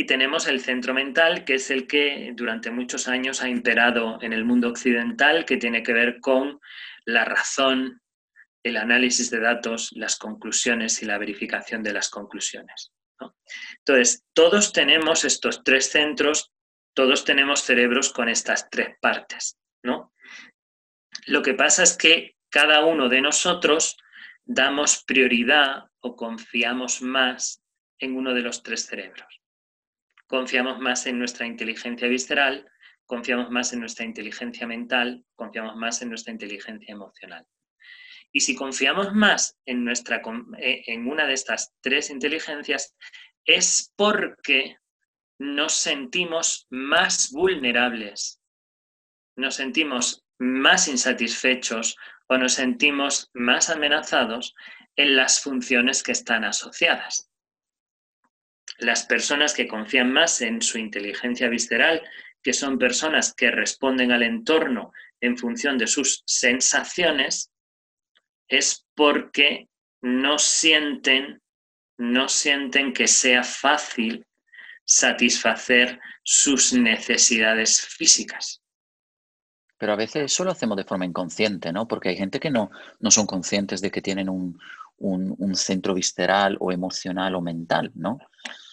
[0.00, 4.32] Y tenemos el centro mental, que es el que durante muchos años ha imperado en
[4.32, 6.60] el mundo occidental, que tiene que ver con
[7.04, 8.00] la razón,
[8.62, 12.92] el análisis de datos, las conclusiones y la verificación de las conclusiones.
[13.78, 16.52] Entonces, todos tenemos estos tres centros,
[16.94, 19.58] todos tenemos cerebros con estas tres partes.
[19.82, 20.12] ¿no?
[21.26, 23.96] Lo que pasa es que cada uno de nosotros
[24.44, 27.64] damos prioridad o confiamos más
[27.98, 29.38] en uno de los tres cerebros.
[30.28, 32.70] Confiamos más en nuestra inteligencia visceral,
[33.06, 37.46] confiamos más en nuestra inteligencia mental, confiamos más en nuestra inteligencia emocional.
[38.30, 40.20] Y si confiamos más en, nuestra,
[40.58, 42.94] eh, en una de estas tres inteligencias,
[43.46, 44.76] es porque
[45.38, 48.38] nos sentimos más vulnerables,
[49.34, 51.96] nos sentimos más insatisfechos
[52.28, 54.54] o nos sentimos más amenazados
[54.94, 57.30] en las funciones que están asociadas.
[58.78, 62.02] Las personas que confían más en su inteligencia visceral,
[62.42, 67.50] que son personas que responden al entorno en función de sus sensaciones,
[68.48, 69.68] es porque
[70.00, 71.42] no sienten,
[71.98, 74.24] no sienten que sea fácil
[74.84, 78.62] satisfacer sus necesidades físicas.
[79.76, 81.86] Pero a veces eso lo hacemos de forma inconsciente, ¿no?
[81.86, 84.58] Porque hay gente que no, no son conscientes de que tienen un,
[85.54, 88.18] centro visceral o emocional o mental, ¿no?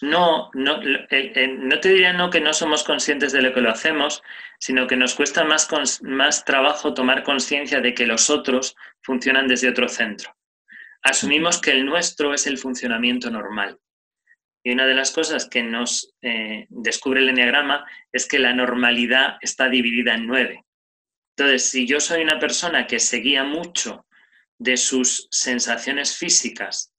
[0.00, 4.22] No, no, no te diría no que no somos conscientes de lo que lo hacemos,
[4.58, 5.68] sino que nos cuesta más,
[6.02, 10.34] más trabajo tomar conciencia de que los otros funcionan desde otro centro.
[11.02, 13.78] Asumimos que el nuestro es el funcionamiento normal.
[14.64, 19.36] Y una de las cosas que nos eh, descubre el enneagrama es que la normalidad
[19.40, 20.64] está dividida en nueve.
[21.36, 24.05] Entonces, si yo soy una persona que seguía mucho
[24.58, 26.92] de sus sensaciones físicas.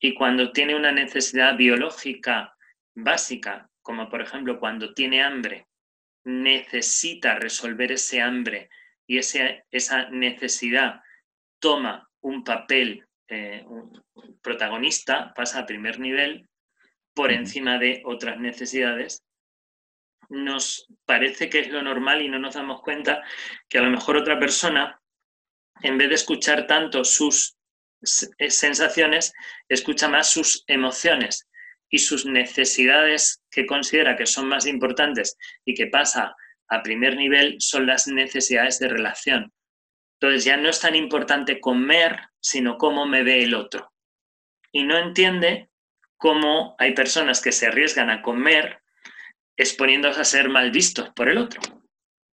[0.00, 2.54] Y cuando tiene una necesidad biológica
[2.94, 5.66] básica, como por ejemplo cuando tiene hambre,
[6.24, 8.68] necesita resolver ese hambre
[9.06, 11.00] y esa necesidad
[11.58, 13.64] toma un papel eh,
[14.42, 16.48] protagonista, pasa a primer nivel,
[17.14, 19.24] por encima de otras necesidades,
[20.28, 23.22] nos parece que es lo normal y no nos damos cuenta
[23.68, 24.97] que a lo mejor otra persona,
[25.82, 27.56] en vez de escuchar tanto sus
[28.38, 29.32] eh, sensaciones,
[29.68, 31.48] escucha más sus emociones
[31.90, 36.34] y sus necesidades que considera que son más importantes y que pasa
[36.68, 39.52] a primer nivel son las necesidades de relación.
[40.20, 43.92] Entonces ya no es tan importante comer, sino cómo me ve el otro.
[44.72, 45.70] Y no entiende
[46.16, 48.82] cómo hay personas que se arriesgan a comer
[49.56, 51.60] exponiéndose a ser mal vistos por el otro,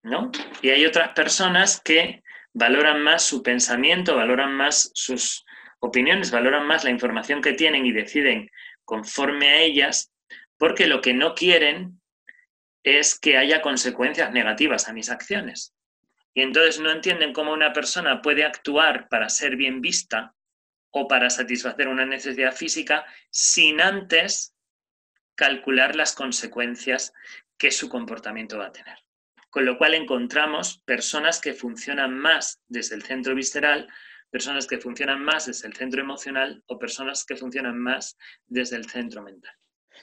[0.02, 0.30] ¿no?
[0.62, 2.22] Y hay otras personas que
[2.56, 5.44] valoran más su pensamiento, valoran más sus
[5.78, 8.50] opiniones, valoran más la información que tienen y deciden
[8.82, 10.10] conforme a ellas,
[10.56, 12.00] porque lo que no quieren
[12.82, 15.74] es que haya consecuencias negativas a mis acciones.
[16.32, 20.34] Y entonces no entienden cómo una persona puede actuar para ser bien vista
[20.90, 24.54] o para satisfacer una necesidad física sin antes
[25.34, 27.12] calcular las consecuencias
[27.58, 29.05] que su comportamiento va a tener.
[29.56, 33.88] Con lo cual encontramos personas que funcionan más desde el centro visceral,
[34.30, 38.84] personas que funcionan más desde el centro emocional o personas que funcionan más desde el
[38.84, 39.54] centro mental.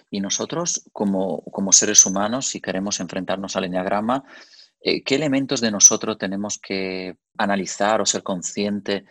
[0.10, 4.24] Y nosotros, como, como seres humanos, si queremos enfrentarnos al enneagrama,
[4.82, 9.04] eh, ¿qué elementos de nosotros tenemos que analizar o ser conscientes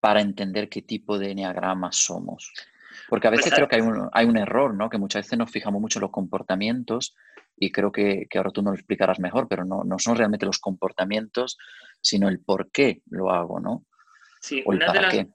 [0.00, 2.52] para entender qué tipo de enneagrama somos.
[3.08, 4.90] Porque a veces pues, creo que hay un, hay un, error, ¿no?
[4.90, 7.14] Que muchas veces nos fijamos mucho en los comportamientos
[7.62, 10.46] y creo que, que ahora tú nos lo explicarás mejor, pero no, no, son realmente
[10.46, 11.58] los comportamientos,
[12.00, 13.84] sino el por qué lo hago, ¿no?
[14.40, 15.26] Sí, una de, las,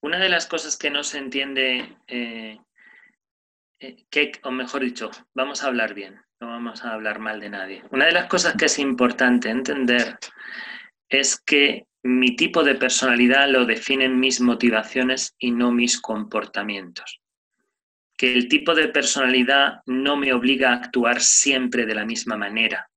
[0.00, 2.60] una de, las, cosas que no se entiende, eh,
[3.80, 7.50] eh, que, o mejor dicho, vamos a hablar bien, no vamos a hablar mal de
[7.50, 7.82] nadie.
[7.90, 10.16] Una de las cosas que es importante entender
[11.08, 17.20] es que mi tipo de personalidad lo definen mis motivaciones y no mis comportamientos.
[18.16, 22.90] Que el tipo de personalidad no me obliga a actuar siempre de la misma manera.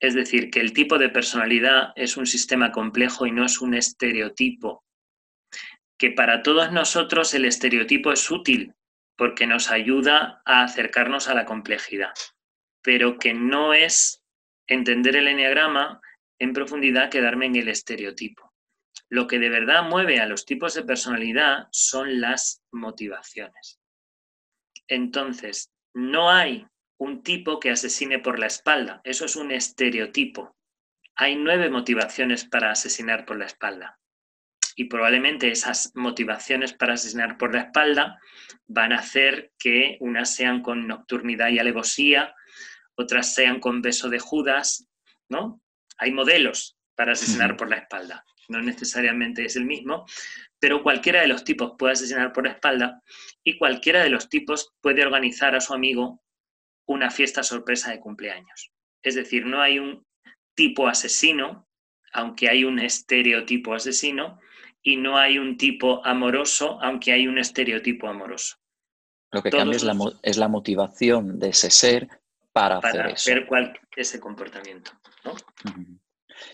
[0.00, 3.74] Es decir, que el tipo de personalidad es un sistema complejo y no es un
[3.74, 4.84] estereotipo.
[5.98, 8.74] Que para todos nosotros el estereotipo es útil
[9.16, 12.12] porque nos ayuda a acercarnos a la complejidad,
[12.82, 14.22] pero que no es
[14.66, 16.00] entender el enneagrama
[16.38, 18.52] en profundidad quedarme en el estereotipo.
[19.08, 23.80] Lo que de verdad mueve a los tipos de personalidad son las motivaciones.
[24.88, 26.66] Entonces, no hay
[26.98, 30.56] un tipo que asesine por la espalda, eso es un estereotipo.
[31.14, 33.98] Hay nueve motivaciones para asesinar por la espalda.
[34.74, 38.20] Y probablemente esas motivaciones para asesinar por la espalda
[38.66, 42.34] van a hacer que unas sean con nocturnidad y alevosía,
[42.94, 44.86] otras sean con beso de Judas,
[45.28, 45.62] ¿no?
[45.96, 50.06] Hay modelos para asesinar por la espalda, no necesariamente es el mismo,
[50.58, 53.02] pero cualquiera de los tipos puede asesinar por la espalda
[53.44, 56.22] y cualquiera de los tipos puede organizar a su amigo
[56.86, 58.72] una fiesta sorpresa de cumpleaños.
[59.02, 60.06] Es decir, no hay un
[60.54, 61.68] tipo asesino,
[62.12, 64.40] aunque hay un estereotipo asesino,
[64.82, 68.56] y no hay un tipo amoroso, aunque hay un estereotipo amoroso.
[69.32, 72.08] Lo que cambia es la, es la, motivación de ese ser
[72.52, 74.92] para, hacer, hacer cual, ese comportamiento.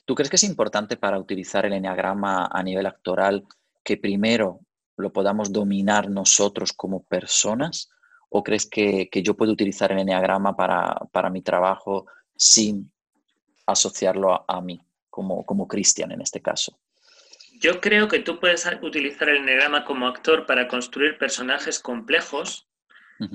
[0.05, 3.45] ¿Tú crees que es importante para utilizar el enneagrama a nivel actoral
[3.85, 4.61] que primero
[4.97, 7.91] lo podamos dominar nosotros como personas?
[8.29, 12.91] ¿O crees que, yo puedo utilizar el enneagrama para, mi trabajo sin
[13.67, 16.79] asociarlo a, mí, como, como Cristian en este caso?
[17.61, 22.69] Yo creo que tú puedes utilizar el enneagrama como actor para construir personajes complejos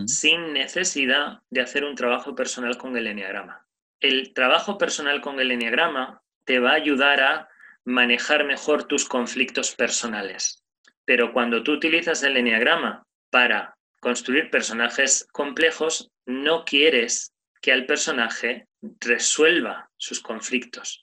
[0.05, 3.65] sin necesidad de hacer un trabajo personal con el enneagrama.
[4.01, 7.49] El trabajo personal con el enneagrama te va a ayudar a
[7.83, 10.63] manejar mejor tus conflictos personales.
[11.05, 18.67] Pero cuando tú utilizas el enneagrama para construir personajes complejos, no quieres que al personaje
[19.01, 21.01] resuelva sus conflictos.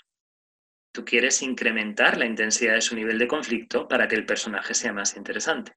[0.93, 4.95] Tú quieres incrementar la intensidad de su nivel de conflicto para que el personaje sea
[4.95, 5.73] más interesante.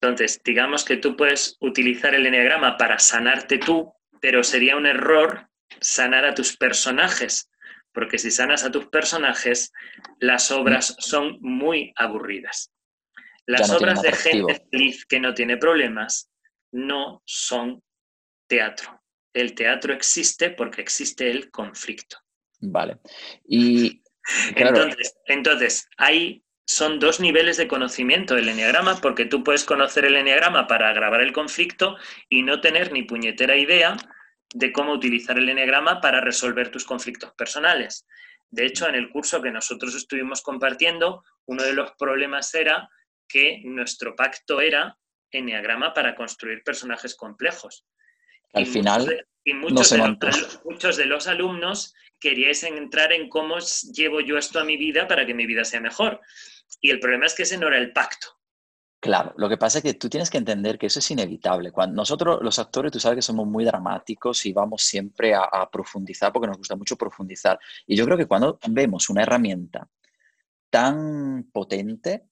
[0.00, 5.48] Entonces, digamos que tú puedes utilizar el enneagrama para sanarte tú, pero sería un error
[5.80, 7.48] sanar a tus personajes,
[7.96, 9.72] porque si sanas a tus personajes,
[10.20, 12.70] las obras son muy aburridas.
[13.46, 16.30] Las obras de gente feliz que no tiene problemas
[16.72, 17.82] no son
[18.46, 19.02] teatro.
[19.32, 22.18] El teatro existe porque existe el conflicto.
[22.60, 22.98] Vale.
[23.48, 24.02] Y
[24.56, 30.16] entonces, entonces, hay, son dos niveles de conocimiento del enneagrama, porque tú puedes conocer el
[30.16, 31.96] enneagrama para agravar el conflicto
[32.28, 33.96] y no tener ni puñetera idea
[34.54, 38.06] de cómo utilizar el enneagrama para resolver tus conflictos personales.
[38.50, 42.88] De hecho, en el curso que nosotros estuvimos compartiendo, uno de los problemas era
[43.28, 44.96] que nuestro pacto era
[45.30, 47.84] enneagrama para construir personajes complejos.
[48.52, 53.58] Al final, y muchos, de los, muchos de los alumnos queríais entrar en cómo
[53.92, 56.20] llevo yo esto a mi vida para que mi vida sea mejor.
[56.80, 58.35] Y el problema es que ese no era el pacto.
[59.06, 61.70] Claro, lo que pasa es que tú tienes que entender que eso es inevitable.
[61.70, 66.32] Cuando nosotros los actores, tú sabes que somos muy dramáticos y vamos siempre a, profundizar
[66.32, 67.56] porque nos gusta mucho profundizar.
[67.86, 69.88] Y yo creo que cuando vemos una herramienta
[70.70, 72.24] tan potente,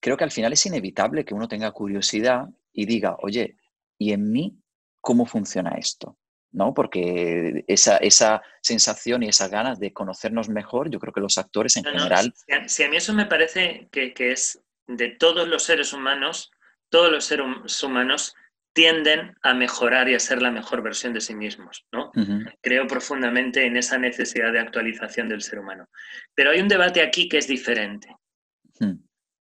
[0.00, 3.58] creo que al final es inevitable que uno tenga curiosidad y diga, oye,
[3.98, 4.58] ¿y en mí
[5.02, 6.16] cómo funciona esto?
[6.52, 6.72] ¿no?
[6.72, 11.76] Porque esa, esa sensación y esas ganas de conocernos mejor, yo creo que los actores
[11.76, 12.32] en general...
[12.66, 16.50] si, a, mí eso me parece que, es de todos los seres humanos,
[16.88, 18.34] todos los seres humanos
[18.72, 22.12] tienden a mejorar y a ser la mejor versión de sí mismos, ¿no?
[22.60, 25.88] Creo profundamente en esa necesidad de actualización del ser humano.
[26.34, 28.14] Pero hay un debate aquí que es diferente.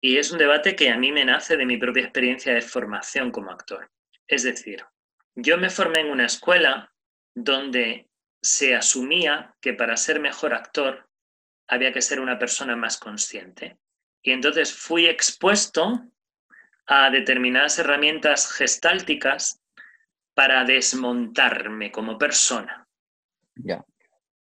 [0.01, 3.31] Y es un debate que a mí me nace de mi propia experiencia de formación
[3.31, 3.89] como actor.
[4.27, 4.83] Es decir,
[5.35, 6.91] yo me formé en una escuela
[7.33, 8.09] donde
[8.41, 11.07] se asumía que para ser mejor actor
[11.67, 13.77] había que ser una persona más consciente.
[14.21, 16.01] Y entonces fui expuesto
[16.85, 19.61] a determinadas herramientas gestálticas
[20.33, 22.87] para desmontarme como persona.
[23.55, 23.83] Ya.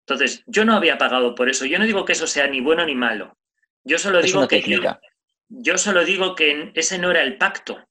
[0.05, 1.65] Entonces, yo no había pagado por eso.
[1.65, 3.37] Yo no digo que eso sea ni bueno ni malo.
[3.83, 4.63] Yo solo digo que
[5.49, 7.87] yo solo digo que ese no era el pacto,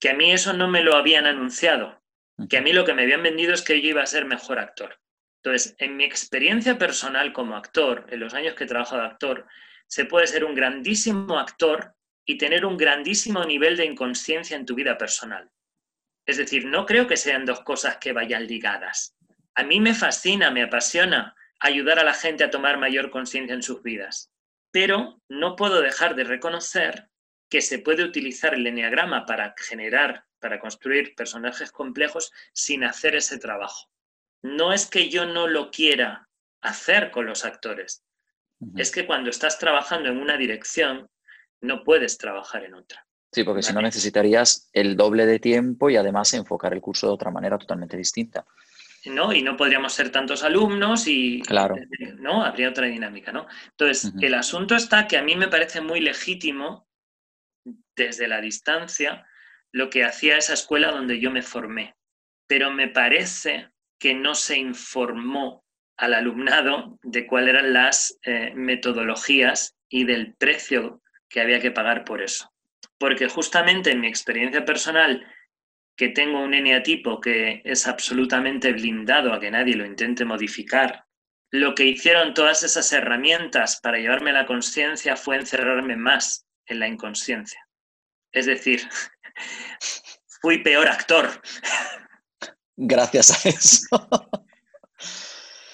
[0.00, 1.98] que a mí eso no me lo habían anunciado
[2.46, 4.58] que a mí lo que me habían vendido es que yo iba a ser mejor
[4.58, 5.00] actor.
[5.42, 9.46] Entonces, en mi experiencia personal como actor, en los años que he trabajado de actor,
[9.88, 14.74] se puede ser un grandísimo actor y tener un grandísimo nivel de inconsciencia en tu
[14.74, 15.50] vida personal.
[16.26, 19.16] Es decir, no creo que sean dos cosas que vayan ligadas.
[19.54, 23.62] A mí me fascina, me apasiona ayudar a la gente a tomar mayor conciencia en
[23.62, 24.30] sus vidas,
[24.70, 27.08] pero no puedo dejar de reconocer
[27.50, 33.38] que se puede utilizar el enneagrama para generar para construir personajes complejos sin hacer ese
[33.38, 33.90] trabajo.
[34.42, 36.28] No es que yo no lo quiera
[36.60, 38.04] hacer con los actores,
[38.76, 41.08] es que cuando estás trabajando en una dirección,
[41.60, 43.06] no puedes trabajar en otra.
[43.32, 47.12] Sí, porque si no necesitarías el doble de tiempo y además enfocar el curso de
[47.12, 48.46] otra manera totalmente distinta.
[49.06, 49.32] ¿no?
[49.32, 51.76] Y no podríamos ser tantos alumnos y claro.
[52.18, 53.46] no habría otra dinámica, ¿no?
[53.70, 56.88] Entonces, el asunto está que a mí me parece muy legítimo
[57.96, 59.26] desde la distancia
[59.72, 61.96] lo que hacía esa escuela donde yo me formé.
[62.46, 65.64] Pero me parece que no se informó
[65.98, 72.04] al alumnado de cuáles eran las eh, metodologías y del precio que había que pagar
[72.04, 72.50] por eso.
[72.98, 75.26] Porque justamente en mi experiencia personal,
[75.96, 81.04] que tengo un eneatipo que es absolutamente blindado a que nadie lo intente modificar,
[81.50, 86.78] lo que hicieron todas esas herramientas para llevarme a la conciencia fue encerrarme más en
[86.78, 87.60] la inconsciencia.
[88.30, 88.88] Es decir,
[90.40, 91.28] fui peor actor.
[92.76, 94.46] Gracias a eso.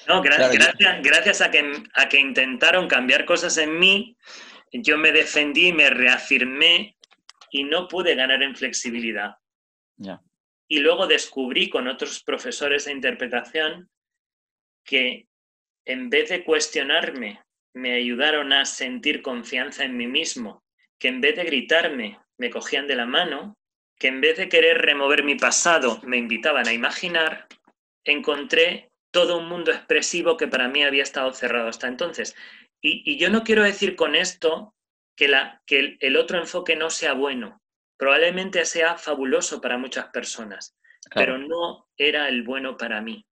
[0.06, 4.16] No, gracias, a, que, a que intentaron cambiar cosas en mí,
[4.72, 6.96] yo me defendí, me reafirmé
[7.50, 9.36] y no pude ganar en flexibilidad.
[10.66, 13.88] Y luego descubrí con otros profesores de interpretación
[14.84, 15.28] que
[15.84, 17.40] en vez de cuestionarme,
[17.74, 20.64] me ayudaron a sentir confianza en mí mismo,
[20.98, 23.56] que en vez de gritarme, me cogían de la mano,
[23.98, 27.46] que en vez de querer remover mi pasado, me invitaban a imaginar,
[28.04, 32.34] encontré todo un mundo expresivo que para mí había estado cerrado hasta entonces.
[32.82, 34.74] Y, yo no quiero decir con esto
[35.16, 37.62] que, la, que el, otro enfoque no sea bueno.
[37.96, 40.76] Probablemente sea fabuloso para muchas personas,
[41.14, 43.24] pero no era el bueno para mí.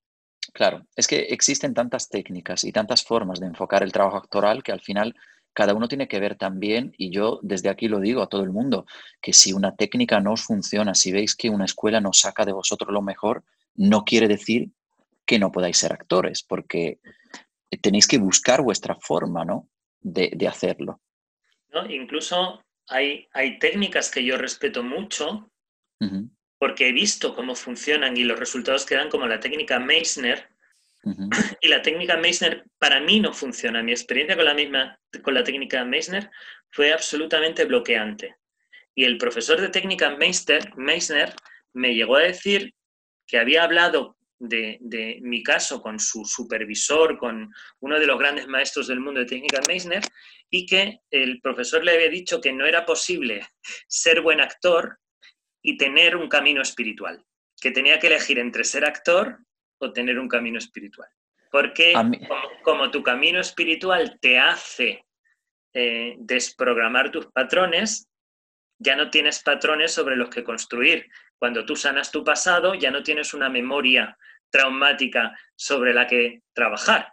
[0.53, 4.71] Claro, es que existen tantas técnicas y tantas formas de enfocar el trabajo actoral que
[4.71, 5.17] al final
[5.53, 8.51] cada uno tiene que ver también, y yo desde aquí lo digo a todo el
[8.51, 8.87] mundo,
[9.21, 12.53] que si una técnica no os funciona, si veis que una escuela no saca de
[12.53, 13.43] vosotros lo mejor,
[13.75, 14.71] no quiere decir
[15.27, 16.99] que no podáis ser actores, porque
[17.81, 19.69] tenéis que buscar vuestra forma ¿no?
[20.01, 21.01] de, hacerlo.
[21.71, 21.89] ¿No?
[21.91, 25.51] Incluso hay, hay técnicas que yo respeto mucho,
[26.59, 30.49] porque he visto cómo funcionan y los resultados que dan, como la técnica Meissner.
[31.61, 33.83] Y la técnica Meissner para mí no funciona.
[33.83, 36.31] Mi experiencia con la misma, con la técnica Meissner
[36.71, 38.37] fue absolutamente bloqueante.
[38.95, 41.35] Y el profesor de técnica Meissner, Meissner
[41.73, 42.75] me llegó a decir
[43.27, 48.49] que había hablado de, de, mi caso con su supervisor, con uno de los grandes
[48.49, 50.03] maestros del mundo de técnica Meissner,
[50.51, 53.47] y que el profesor le había dicho que no era posible
[53.87, 54.99] ser buen actor
[55.63, 57.25] y tener un camino espiritual,
[57.61, 59.39] que tenía que elegir entre ser actor
[59.79, 61.09] o tener un camino espiritual.
[61.51, 61.93] Porque
[62.63, 65.05] como, tu camino espiritual te hace
[65.73, 68.09] eh, desprogramar tus patrones,
[68.79, 71.07] ya no tienes patrones sobre los que construir.
[71.39, 74.17] Cuando tú sanas tu pasado, ya no tienes una memoria
[74.53, 77.13] traumática sobre la que trabajar.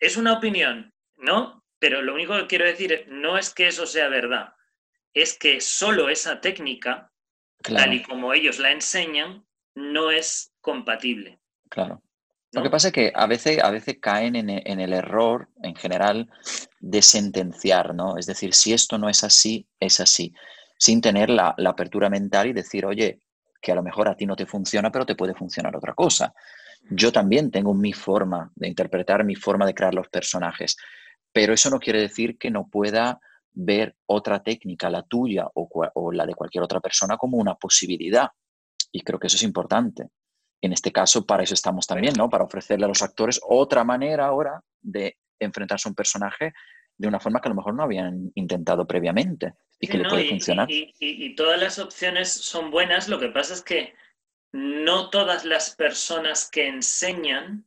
[0.00, 1.62] Es una opinión, ¿no?
[1.78, 4.54] Pero lo único que quiero decir no es que eso sea verdad,
[5.12, 7.12] es que solo esa técnica
[7.62, 11.40] tal y como ellos la enseñan, no es compatible.
[11.70, 12.02] Claro.
[12.52, 16.30] Lo que pasa es que a veces, a veces caen en, el error, en general,
[16.78, 18.16] de sentenciar, ¿no?
[18.16, 20.32] Es decir, si esto no es así, es así,
[20.78, 23.18] sin tener la, la apertura mental y decir, oye,
[23.64, 26.34] que a lo mejor a ti no te funciona, pero te puede funcionar otra cosa.
[26.90, 30.76] Yo también tengo mi forma de interpretar, mi forma de crear los personajes,
[31.32, 33.18] pero eso no quiere decir que no pueda
[33.54, 38.28] ver otra técnica, la tuya o, la de cualquier otra persona, como una posibilidad.
[38.92, 40.08] Y creo que eso es importante.
[40.60, 42.28] En este caso, para eso estamos también, ¿no?
[42.28, 46.52] Para ofrecerle a los actores otra manera ahora de enfrentarse a un personaje
[46.96, 50.28] de una forma que a lo mejor no habían intentado previamente y que le puede
[50.28, 50.68] funcionar.
[50.70, 53.94] y, todas las opciones son buenas, lo que pasa es que
[54.52, 57.64] no todas las personas que enseñan,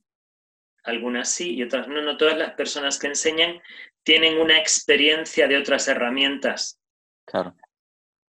[0.83, 3.61] algunas sí y otras no, no todas las personas que enseñan
[4.03, 6.79] tienen una experiencia de otras herramientas.
[7.25, 7.55] Claro.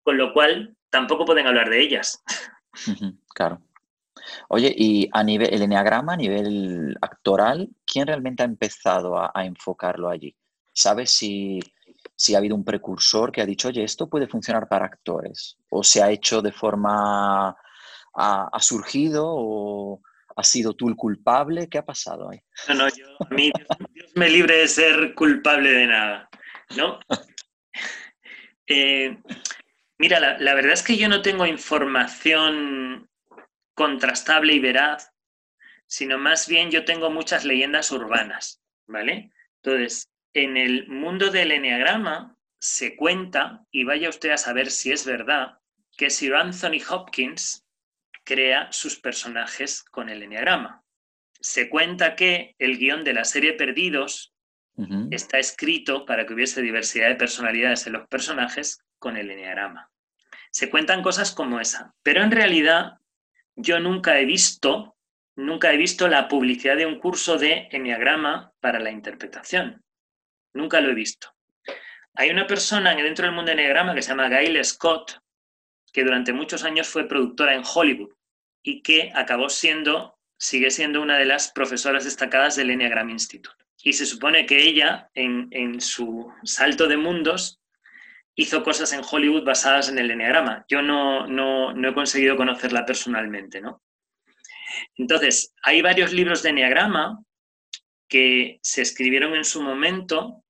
[0.02, 2.22] Con lo cual, tampoco pueden hablar de ellas.
[3.34, 3.62] Claro.
[4.48, 10.08] Oye, y a nivel, el enneagrama, a nivel actoral, ¿quién realmente ha empezado a, enfocarlo
[10.08, 10.34] allí?
[10.80, 11.60] ¿Sabes si,
[12.14, 15.56] si, ha habido un precursor que ha dicho, oye, esto puede funcionar para actores?
[15.70, 17.56] ¿O se ha hecho de forma,
[18.14, 20.00] ha surgido o,
[20.38, 21.68] ¿Has sido tú el culpable?
[21.68, 22.40] ¿Qué ha pasado ahí?
[22.68, 23.50] No, no, yo, a mí
[23.92, 26.28] Dios, me libre de ser culpable de nada,
[26.76, 27.00] ¿no?
[28.70, 29.16] Eh,
[29.96, 33.08] mira, la, la, verdad es que yo no tengo información
[33.72, 35.10] contrastable y veraz,
[35.86, 39.32] sino más bien yo tengo muchas leyendas urbanas, ¿vale?
[39.62, 45.06] Entonces, en el mundo del enneagrama se cuenta, y vaya usted a saber si es
[45.06, 45.58] verdad,
[45.96, 47.64] que Sir Anthony Hopkins
[48.24, 50.84] crea sus personajes con el enneagrama.
[51.40, 54.34] Se cuenta que el guion de la serie Perdidos
[55.10, 59.90] está escrito para que hubiese diversidad de personalidades en los personajes con el enneagrama.
[60.52, 62.98] Se cuentan cosas como esa, pero en realidad
[63.56, 64.96] yo nunca he visto,
[65.34, 69.82] nunca he visto la publicidad de un curso de enneagrama para la interpretación.
[70.54, 71.34] Nunca lo he visto.
[72.14, 75.20] Hay una persona dentro del mundo de enneagrama que se llama Gail Scott,
[75.92, 78.12] que durante muchos años fue productora en Hollywood
[78.62, 83.56] y que acabó siendo, sigue siendo una de las profesoras destacadas del Enneagram Institute.
[83.82, 87.60] Y se supone que ella, en, su salto de mundos,
[88.34, 90.64] hizo cosas en Hollywood basadas en el Enneagrama.
[90.68, 93.82] Yo no, no, he conseguido conocerla personalmente, ¿no?
[94.96, 97.22] Entonces, hay varios libros de Enneagrama
[98.08, 100.44] que se escribieron en su momento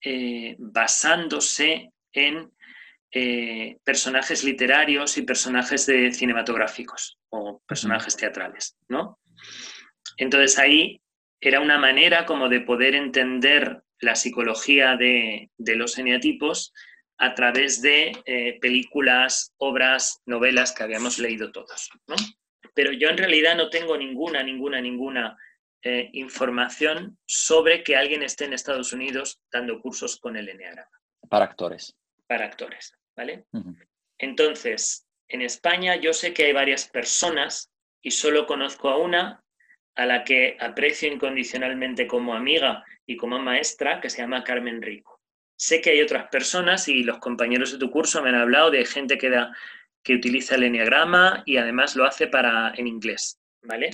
[0.00, 2.52] eh, basándose en
[3.10, 9.18] eh, personajes literarios y personajes de cinematográficos o personajes teatrales, ¿no?
[10.16, 11.00] Entonces ahí
[11.40, 16.72] era una manera como de poder entender la psicología de, los eneatipos
[17.18, 21.90] a través de eh, películas, obras, novelas que habíamos leído todos.
[22.74, 25.38] Pero yo en realidad no tengo ninguna, ninguna, ninguna
[25.82, 30.90] eh, información sobre que alguien esté en Estados Unidos dando cursos con el Enneagrama.
[31.28, 31.94] Para actores.
[32.26, 33.46] Para actores, ¿vale?
[34.18, 37.70] Entonces, en España yo sé que hay varias personas
[38.02, 39.42] y solo conozco a una
[39.96, 45.20] a la que aprecio incondicionalmente como amiga y como maestra, que se llama Carmen Rico.
[45.56, 48.84] Sé que hay otras personas y los compañeros de tu curso me han hablado de
[48.84, 49.56] gente que, da,
[50.02, 53.90] que utiliza el enneagrama y además lo hace para, en inglés, ¿vale?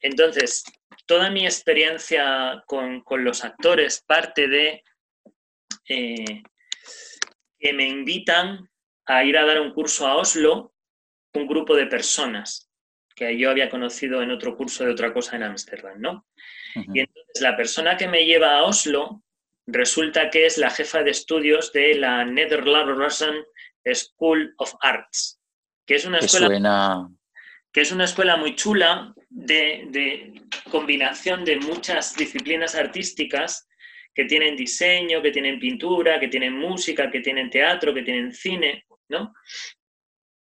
[0.00, 0.62] Entonces,
[1.06, 4.82] toda mi experiencia con, los actores parte de
[5.88, 6.42] eh,
[7.58, 8.68] que me invitan
[9.06, 10.72] a ir a dar un curso a Oslo,
[11.34, 12.70] un grupo de personas
[13.14, 16.26] que yo había conocido en otro curso de otra cosa en Ámsterdam, ¿no?
[16.74, 19.22] Y entonces la persona que me lleva a Oslo
[19.66, 23.24] resulta que es la jefa de estudios de la Netherlands
[23.92, 25.40] School of Arts,
[25.86, 27.10] que es una escuela
[27.72, 30.32] que es una escuela muy chula de,
[30.70, 33.68] combinación de muchas disciplinas artísticas
[34.14, 38.84] que tienen diseño, que tienen pintura, que tienen música, que tienen teatro, que tienen cine,
[39.08, 39.32] ¿no?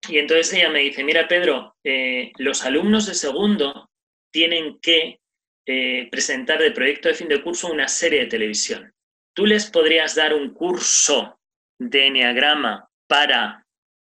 [0.08, 3.90] Y entonces ella me dice, mira Pedro, eh, los alumnos de segundo
[4.30, 5.20] tienen que
[5.66, 8.92] eh, presentar de proyecto de fin de curso una serie de televisión.
[9.34, 11.40] ¿Tú les podrías dar un curso
[11.78, 13.63] de enneagrama para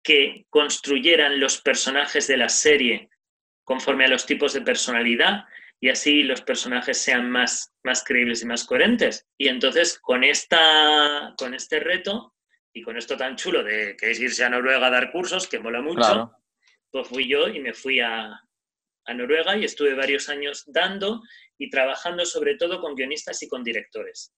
[0.04, 3.10] que construyeran los personajes de la serie
[3.64, 5.46] conforme a los tipos de personalidad
[5.80, 9.26] y así los personajes sean más, más creíbles y más coherentes?
[9.38, 12.34] Y entonces con, esta, con este reto
[12.74, 15.60] y con esto tan chulo de que es irse a Noruega a dar cursos, que
[15.60, 16.32] mola mucho,
[16.92, 18.40] pues fui yo y me fui a,
[19.14, 21.22] Noruega y estuve varios años dando
[21.58, 24.34] y trabajando sobre todo con guionistas y con directores.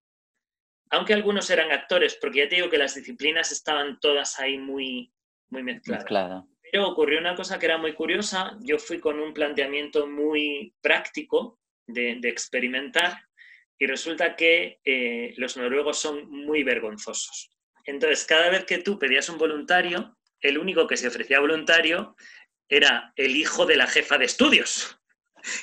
[0.90, 5.14] Aunque algunos eran actores, porque ya te digo que las disciplinas estaban todas ahí muy,
[5.50, 6.46] muy mezcladas.
[6.72, 8.58] Pero ocurrió una cosa que era muy curiosa.
[8.62, 13.22] Yo fui con un planteamiento muy práctico de, experimentar
[13.78, 17.52] y resulta que eh, los noruegos son muy vergonzosos.
[17.86, 22.16] Entonces, cada vez que tú pedías un voluntario, el único que se ofrecía voluntario
[22.68, 25.00] era el hijo de la jefa de estudios.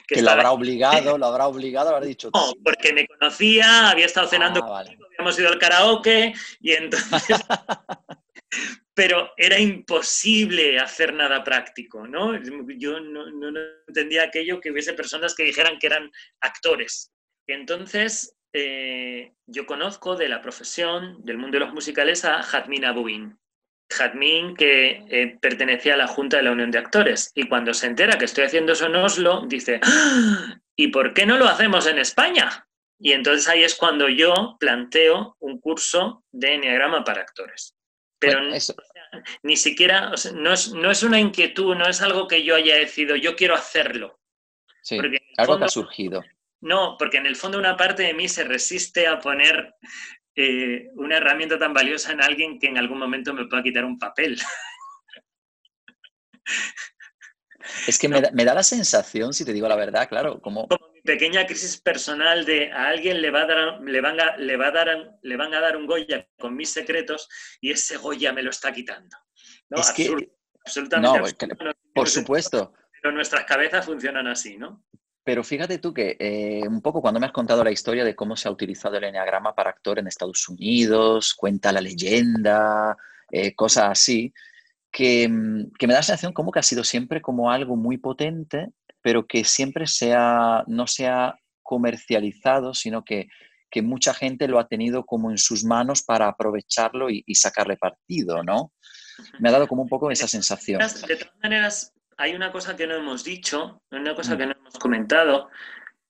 [0.07, 2.30] Que, lo habrá obligado, lo habrá obligado, lo habrá dicho.
[2.33, 7.41] No, porque me conocía, había estado cenando ah, conmigo, habíamos ido al karaoke y entonces...
[8.94, 12.38] Pero era imposible hacer nada práctico, ¿no?
[12.76, 17.11] Yo no, no entendía aquello que hubiese personas que dijeran que eran actores.
[17.46, 23.38] Entonces, eh, yo conozco de la profesión, del mundo de los musicales, a Jadmin Abuin.
[23.90, 27.86] Jadmin, que eh, pertenecía a la Junta de la Unión de Actores, y cuando se
[27.86, 30.59] entera que estoy haciendo eso en Oslo, dice, ¡Ah!
[30.76, 32.66] ¿y por qué no lo hacemos en España?
[32.98, 37.74] Y entonces ahí es cuando yo planteo un curso de enneagrama para actores.
[38.23, 38.41] Pero
[39.43, 43.16] ni siquiera, no, es, no, es, una inquietud, no es algo que yo haya decidido,
[43.16, 44.20] yo quiero hacerlo.
[44.83, 44.99] Sí,
[45.37, 46.23] algo que ha surgido.
[46.61, 49.75] No, porque en el fondo una parte de mí se resiste a poner
[50.37, 53.99] eh, una herramienta tan valiosa en alguien que en algún momento me pueda quitar un
[53.99, 54.41] papel.
[57.87, 60.68] Es que me, da, la sensación, si te digo la verdad, claro, como...
[61.03, 64.68] pequeña crisis personal de a alguien le, va a dar, le, van a, le, va
[64.68, 67.28] a dar, le van a dar un Goya con mis secretos
[67.61, 69.16] y ese Goya me lo está quitando.
[69.70, 70.30] Es que...
[70.64, 71.46] absolutamente.
[71.46, 72.72] No, por supuesto.
[73.00, 74.84] Pero nuestras cabezas funcionan así, ¿no?
[75.24, 78.36] Pero fíjate tú que eh, un poco cuando me has contado la historia de cómo
[78.36, 82.96] se ha utilizado el enneagrama para actor en Estados Unidos, cuenta la leyenda,
[83.30, 84.32] eh, cosas así,
[84.90, 87.98] que, mm, que, me da la sensación como que ha sido siempre como algo muy
[87.98, 88.72] potente,
[89.03, 93.28] pero que siempre sea, no se ha comercializado, sino que,
[93.70, 97.76] que, mucha gente lo ha tenido como en sus manos para aprovecharlo y, y sacarle
[97.76, 98.72] partido, ¿no?
[99.38, 100.80] Me ha dado como un poco esa sensación.
[101.07, 104.38] De todas maneras, hay una cosa que no hemos dicho, una cosa mm.
[104.38, 105.50] que no hemos comentado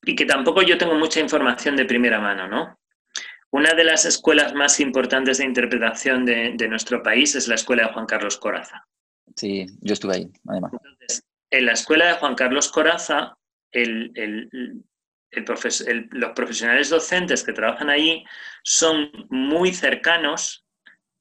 [0.04, 2.78] y que tampoco yo tengo mucha información de primera mano, ¿no?
[3.50, 7.92] Una de las escuelas más importantes de interpretación de, nuestro país es la escuela de
[7.92, 8.86] Juan Carlos Coraza.
[9.36, 10.72] Sí, yo estuve ahí, además.
[11.52, 13.36] En la escuela de Juan Carlos Coraza,
[15.30, 18.24] los profesionales docentes que trabajan allí
[18.64, 20.66] son muy cercanos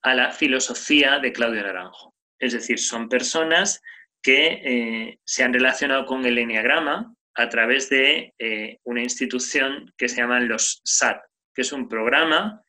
[0.01, 2.15] a la filosofía de Claudio Naranjo.
[2.39, 3.81] Es decir, son personas
[4.23, 10.07] que eh, se han relacionado con el Enneagrama a través de eh, una institución que
[10.07, 11.21] se llama los SAT,
[11.53, 12.63] que es un programa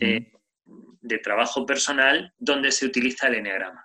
[0.00, 0.32] eh,
[1.00, 3.83] de trabajo personal donde se utiliza el Enneagrama.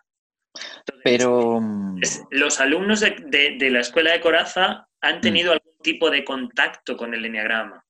[1.04, 5.22] Pero mm, los alumnos de, la escuela de Coraza han mm.
[5.22, 7.86] tenido algún tipo de contacto con el enneagrama.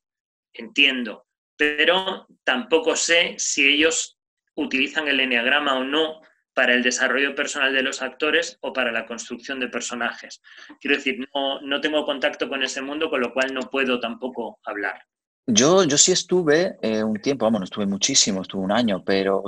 [0.54, 1.26] Entiendo,
[1.58, 4.18] pero tampoco sé si ellos
[4.56, 6.22] utilizan el enneagrama o no
[6.54, 10.42] para el desarrollo personal de los actores o para la construcción de personajes.
[10.82, 14.60] Quiero decir, no, no tengo contacto con ese mundo, con lo cual no puedo tampoco
[14.66, 15.02] hablar.
[15.48, 19.44] Yo, yo sí estuve eh, un tiempo, vamos, no estuve muchísimo, estuve un año, pero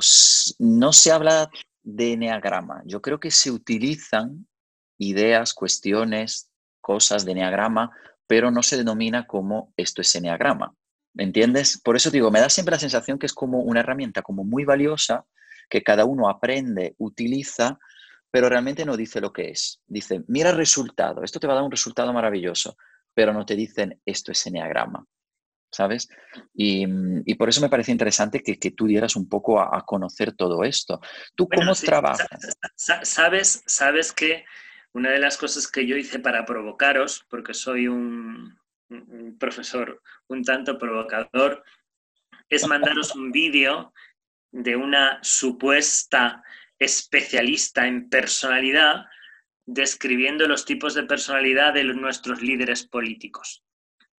[0.60, 1.50] no se habla
[1.84, 2.84] de enneagrama.
[2.86, 4.48] Yo creo que se utilizan
[4.98, 7.92] ideas, cuestiones, cosas de enneagrama,
[8.28, 10.74] pero no se denomina como esto es enneagrama.
[11.14, 11.82] ¿Me entiendes?
[11.84, 14.64] Por eso digo, me da siempre la sensación que es como una herramienta como muy
[14.64, 15.26] valiosa
[15.70, 17.80] que cada uno aprende, utiliza,
[18.30, 19.82] pero realmente no dice lo que es.
[19.88, 22.78] Dice, mira el resultado, esto te va a dar un resultado maravilloso,
[23.14, 25.06] pero no te dicen esto es enneagrama.
[25.72, 26.10] ¿Sabes?
[26.54, 26.86] Y,
[27.36, 31.00] por eso me parece interesante que, tú dieras un poco a, conocer todo esto.
[31.36, 32.28] ¿Tú cómo trabajas?
[32.76, 34.46] Sabes, sabes que
[34.94, 38.60] una de las cosas que yo hice para provocaros, porque soy un,
[39.40, 41.64] profesor un tanto provocador,
[42.50, 43.94] es mandaros un vídeo
[44.52, 46.44] de una supuesta
[46.78, 49.06] especialista en personalidad
[49.66, 53.64] describiendo los tipos de personalidad de nuestros líderes políticos.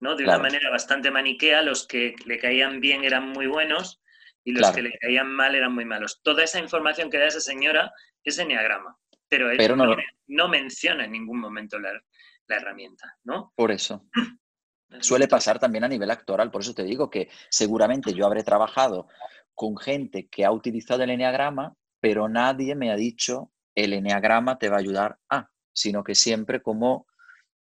[0.02, 4.02] De una manera bastante maniquea, los que le caían bien eran muy buenos
[4.42, 6.20] y los que le caían mal eran muy malos.
[6.24, 7.92] Toda esa información que da esa señora
[8.24, 8.98] es enneagrama,
[9.28, 9.76] pero, pero
[10.26, 11.92] no, menciona en ningún momento la,
[12.48, 13.52] herramienta, ¿no?
[13.54, 14.04] Por eso.
[15.00, 19.06] Suele pasar también a nivel actoral, por eso te digo que seguramente yo habré trabajado
[19.54, 24.68] con gente que ha utilizado el enneagrama, pero nadie me ha dicho el enneagrama te
[24.68, 27.06] va a ayudar a, sino que siempre como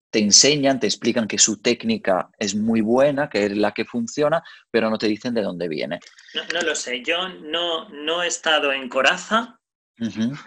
[0.09, 4.41] te enseñan, te explican que su técnica es muy buena, que es la que funciona,
[4.71, 5.99] pero no te dicen de dónde viene.
[6.53, 9.59] No, lo sé, yo no, no he estado en Coraza,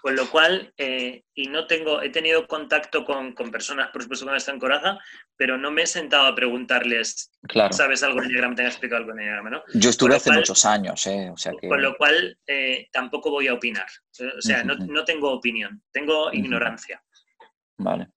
[0.01, 4.31] con lo cual, eh, y no tengo, he tenido contacto con, personas, por supuesto, que
[4.31, 4.99] no están en Coraza,
[5.37, 7.73] pero no me he sentado a preguntarles, claro.
[7.73, 8.55] ¿sabes algo de Enneagrama?
[8.55, 9.51] ¿Te han explicado algo de Enneagrama?
[9.51, 9.63] ¿no?
[9.75, 11.31] Yo estuve hace muchos años, ¿eh?
[11.31, 11.69] O sea que...
[11.69, 13.87] Con lo cual, eh, tampoco voy a opinar.
[14.39, 17.03] O sea, no, no, tengo opinión, tengo ignorancia.
[17.79, 18.09] Vale.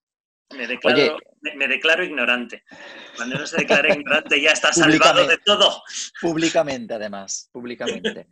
[0.50, 1.18] Me declaro,
[1.56, 2.64] me, declaro ignorante.
[3.16, 5.82] Cuando uno se declara ignorante ya está salvado de todo.
[6.20, 8.28] Públicamente, además, públicamente.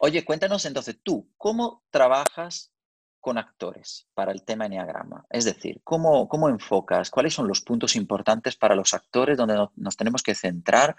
[0.00, 2.72] Oye, cuéntanos entonces tú, ¿cómo trabajas
[3.20, 5.26] con actores para el tema Enneagrama?
[5.30, 7.10] Es decir, ¿cómo, ¿cómo enfocas?
[7.10, 10.96] ¿Cuáles son los puntos importantes para los actores donde nos tenemos que centrar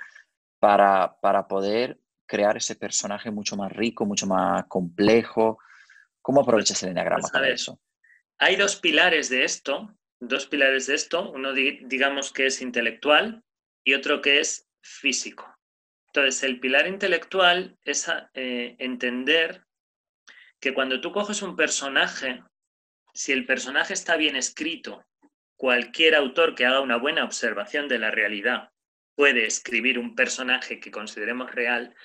[0.59, 5.57] para, para poder crear ese personaje mucho más rico, mucho más complejo?
[6.21, 7.79] ¿Cómo aprovechas el Enneagrama pues, para eso?
[8.37, 13.43] Hay dos pilares de esto dos pilares de esto, uno digamos que es intelectual
[13.83, 15.57] y otro que es físico.
[16.07, 19.65] Entonces, el pilar intelectual es eh, entender
[20.59, 22.43] que cuando tú coges un personaje,
[23.13, 25.03] si el personaje está bien escrito,
[25.55, 28.71] cualquier autor que haga una buena observación de la realidad
[29.15, 31.95] puede escribir un personaje que consideremos real,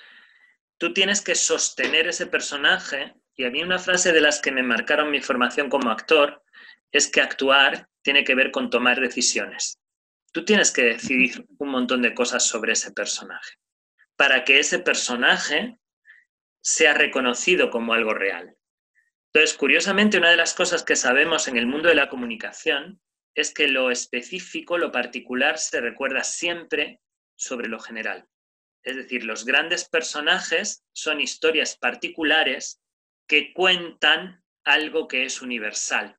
[0.77, 3.13] tú tienes que sostener ese personaje.
[3.35, 6.43] Y a mí una frase de las que me marcaron mi formación como actor
[6.91, 9.79] es que actuar tiene que ver con tomar decisiones.
[10.31, 13.55] Tú tienes que decidir un montón de cosas sobre ese personaje
[14.15, 15.77] para que ese personaje
[16.61, 18.55] sea reconocido como algo real.
[19.33, 22.99] Entonces, curiosamente, una de las cosas que sabemos en el mundo de la comunicación
[23.35, 26.99] es que lo específico, lo particular, se recuerda siempre
[27.35, 28.27] sobre lo general.
[28.83, 32.81] Es decir, los grandes personajes son historias particulares
[33.27, 36.17] que cuentan algo que es universal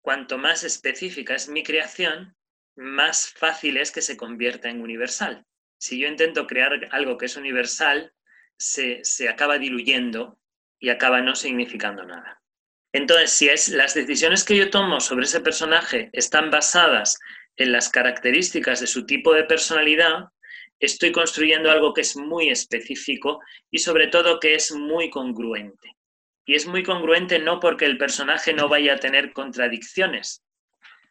[0.00, 2.34] cuanto más específica es mi creación,
[2.76, 5.44] más fácil es que se convierta en universal.
[5.78, 8.12] Si yo intento crear algo que es universal,
[8.56, 10.38] se, acaba diluyendo
[10.78, 12.42] y acaba no significando nada.
[12.92, 17.18] Entonces, si es, las decisiones que yo tomo sobre ese personaje están basadas
[17.56, 20.24] en las características de su tipo de personalidad,
[20.80, 23.40] estoy construyendo algo que es muy específico
[23.70, 25.96] y sobre todo que es muy congruente.
[26.50, 30.42] Y es muy congruente no porque el personaje no vaya a tener contradicciones,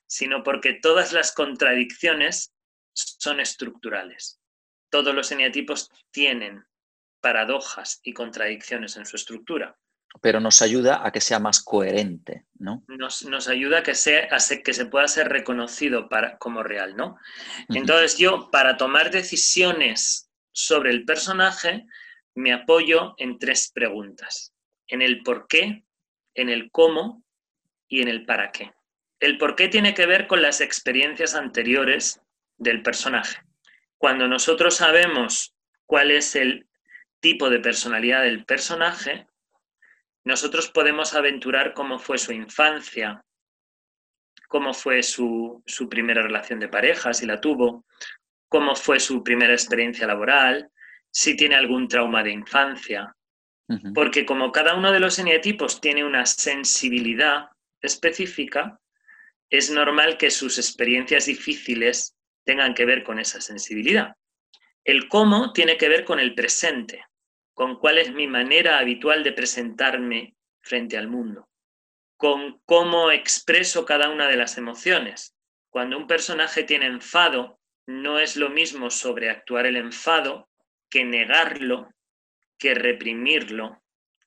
[0.05, 2.53] sino porque todas las contradicciones
[2.91, 4.41] son estructurales.
[4.89, 6.65] Todos los eneatipos tienen
[7.21, 9.77] paradojas y contradicciones en su estructura.
[10.19, 12.83] Pero nos ayuda a que sea más coherente, ¿no?
[12.89, 14.27] Nos, ayuda a que, sea,
[14.61, 17.17] que se pueda ser reconocido para, como real, ¿no?
[17.69, 21.85] Entonces yo, para tomar decisiones sobre el personaje,
[22.35, 24.53] me apoyo en tres preguntas
[24.89, 25.83] en el por qué,
[26.33, 27.23] en el cómo
[27.87, 28.73] y en el para qué.
[29.19, 32.21] El por qué tiene que ver con las experiencias anteriores
[32.57, 33.41] del personaje.
[33.97, 36.67] Cuando nosotros sabemos cuál es el
[37.19, 39.27] tipo de personalidad del personaje,
[40.23, 43.23] nosotros podemos aventurar cómo fue su infancia,
[44.47, 47.85] cómo fue su, primera relación de pareja, si la tuvo,
[48.47, 50.69] cómo fue su primera experiencia laboral,
[51.11, 53.15] si tiene algún trauma de infancia.
[53.93, 57.49] Porque como cada uno de los eneatipos tiene una sensibilidad
[57.81, 58.79] específica,
[59.49, 62.15] es normal que sus experiencias difíciles
[62.45, 64.15] tengan que ver con esa sensibilidad.
[64.83, 67.05] El cómo tiene que ver con el presente,
[67.53, 71.49] con cuál es mi manera habitual de presentarme frente al mundo
[72.19, 75.37] con cómo expreso cada una de las emociones.
[75.69, 80.49] Cuando un personaje tiene enfado, no es lo mismo sobreactuar el enfado
[80.89, 81.93] que negarlo,
[82.59, 83.81] que reprimirlo,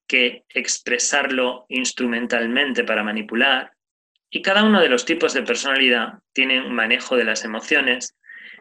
[0.09, 3.73] que expresarlo instrumentalmente para manipular.
[4.31, 8.17] Y cada uno de los tipos de personalidad tiene un manejo de las emociones,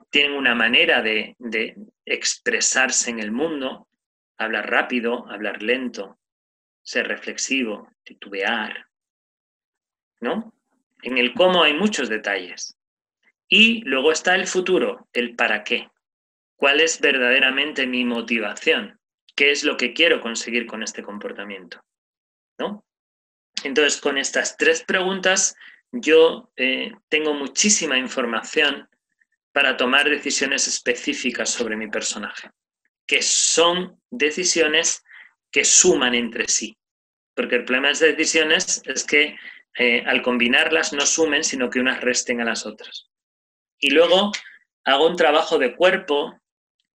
[0.09, 3.87] tienen una manera de, de expresarse en el mundo,
[4.37, 6.19] hablar rápido, hablar lento,
[6.83, 8.87] ser reflexivo, titubear,
[10.19, 10.53] ¿no?
[11.03, 12.77] En el cómo hay muchos detalles.
[13.47, 15.89] Y luego está el futuro, el para qué.
[16.55, 19.00] ¿Cuál es verdaderamente mi motivación?
[19.35, 21.83] ¿Qué es lo que quiero conseguir con este comportamiento?
[22.59, 22.85] ¿No?
[23.63, 25.55] Entonces, con estas tres preguntas,
[25.91, 28.89] yo eh, tengo muchísima información
[29.51, 32.49] para tomar decisiones específicas sobre mi personaje,
[33.05, 35.03] que son decisiones
[35.51, 36.77] que suman entre sí.
[37.35, 39.35] Porque el problema de las decisiones es que
[39.77, 43.09] eh, al combinarlas no sumen, sino que unas resten a las otras.
[43.79, 44.31] Y luego
[44.85, 46.40] hago un trabajo de cuerpo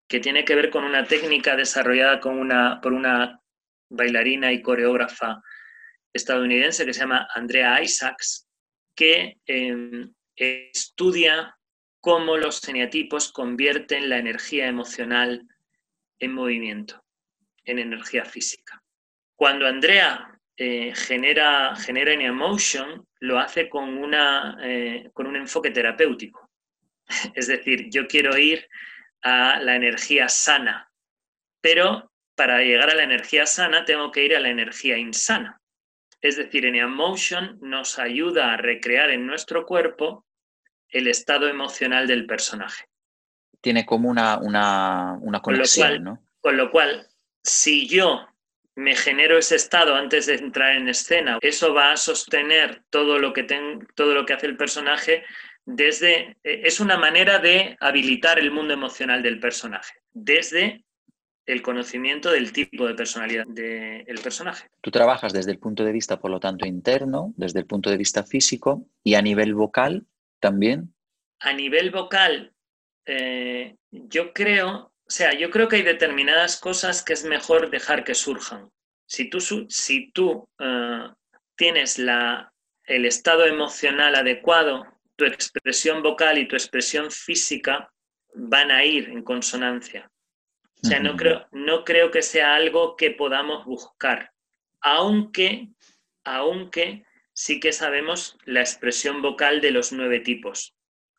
[0.07, 3.39] que tiene que ver con una técnica desarrollada con una, por una
[3.89, 5.41] bailarina y coreógrafa
[6.13, 8.47] estadounidense que se llama Andrea Isaacs,
[8.95, 11.57] que em, estudia
[11.99, 15.45] cómo los geniatipos convierten la energía emocional
[16.19, 17.03] en movimiento,
[17.63, 18.81] en energía física.
[19.35, 25.71] Cuando Andrea eh, genera, genera en emotion, lo hace con, una, eh, con un enfoque
[25.71, 26.49] terapéutico.
[27.35, 28.65] Es decir, yo quiero ir
[29.25, 30.91] a la energía sana,
[31.59, 35.59] pero para llegar a la energía sana tengo que ir a la energía insana.
[36.21, 40.25] Es decir, en Emotion nos ayuda a recrear en nuestro cuerpo
[40.89, 42.85] el estado emocional del personaje.
[43.61, 46.23] Tiene como una, una, una conexión, ¿no?
[46.39, 47.07] Con lo cual,
[47.43, 48.27] si yo
[48.75, 51.39] me genero ese estado antes de entrar en escena.
[51.41, 53.47] Eso va a sostener todo lo que,
[53.95, 55.23] todo lo que hace el personaje
[55.65, 56.37] desde...
[56.43, 60.83] E, es una manera de habilitar el mundo emocional del personaje, desde
[61.45, 64.67] el conocimiento del tipo de personalidad del personaje.
[64.81, 67.97] Tú trabajas desde el punto de vista, por lo tanto, interno, desde el punto de
[67.97, 70.07] vista físico y a nivel vocal
[70.39, 70.95] también.
[71.39, 72.51] A nivel vocal,
[73.05, 78.03] eh, yo creo o sea, yo creo que hay determinadas cosas que es mejor dejar
[78.03, 78.71] que surjan.
[79.07, 81.09] Si tú, si tú eh,
[81.55, 82.51] tienes la,
[82.85, 84.83] el estado emocional adecuado,
[85.15, 87.91] tu expresión vocal y tu expresión física
[88.33, 90.11] van a ir en consonancia.
[90.83, 94.31] O sea, no creo, no creo que sea algo que podamos buscar,
[94.81, 95.69] aunque,
[96.23, 100.75] aunque sí que sabemos la expresión vocal de los nueve tipos.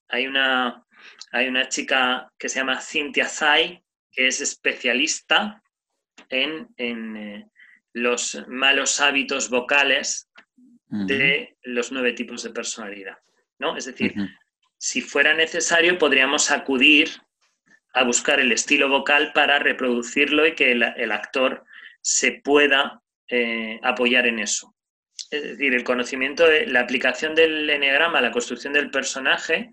[0.09, 0.86] Hay una,
[1.32, 3.82] hay una chica que se llama Cynthia Zay,
[4.12, 5.62] que es especialista
[6.28, 7.47] en, eh,
[7.92, 10.30] los malos hábitos vocales
[10.88, 13.16] de los nueve tipos de personalidad.
[13.59, 13.76] ¿No?
[13.76, 14.14] Es decir,
[14.78, 17.11] si fuera necesario, podríamos acudir
[17.92, 21.64] a buscar el estilo vocal para reproducirlo y que el, actor
[22.02, 24.74] se pueda eh, apoyar en eso.
[25.30, 29.70] Es decir, el conocimiento de la aplicación del eneagrama a la construcción del personaje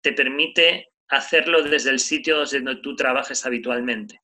[0.00, 4.20] te permite hacerlo desde el sitio donde tú trabajes habitualmente.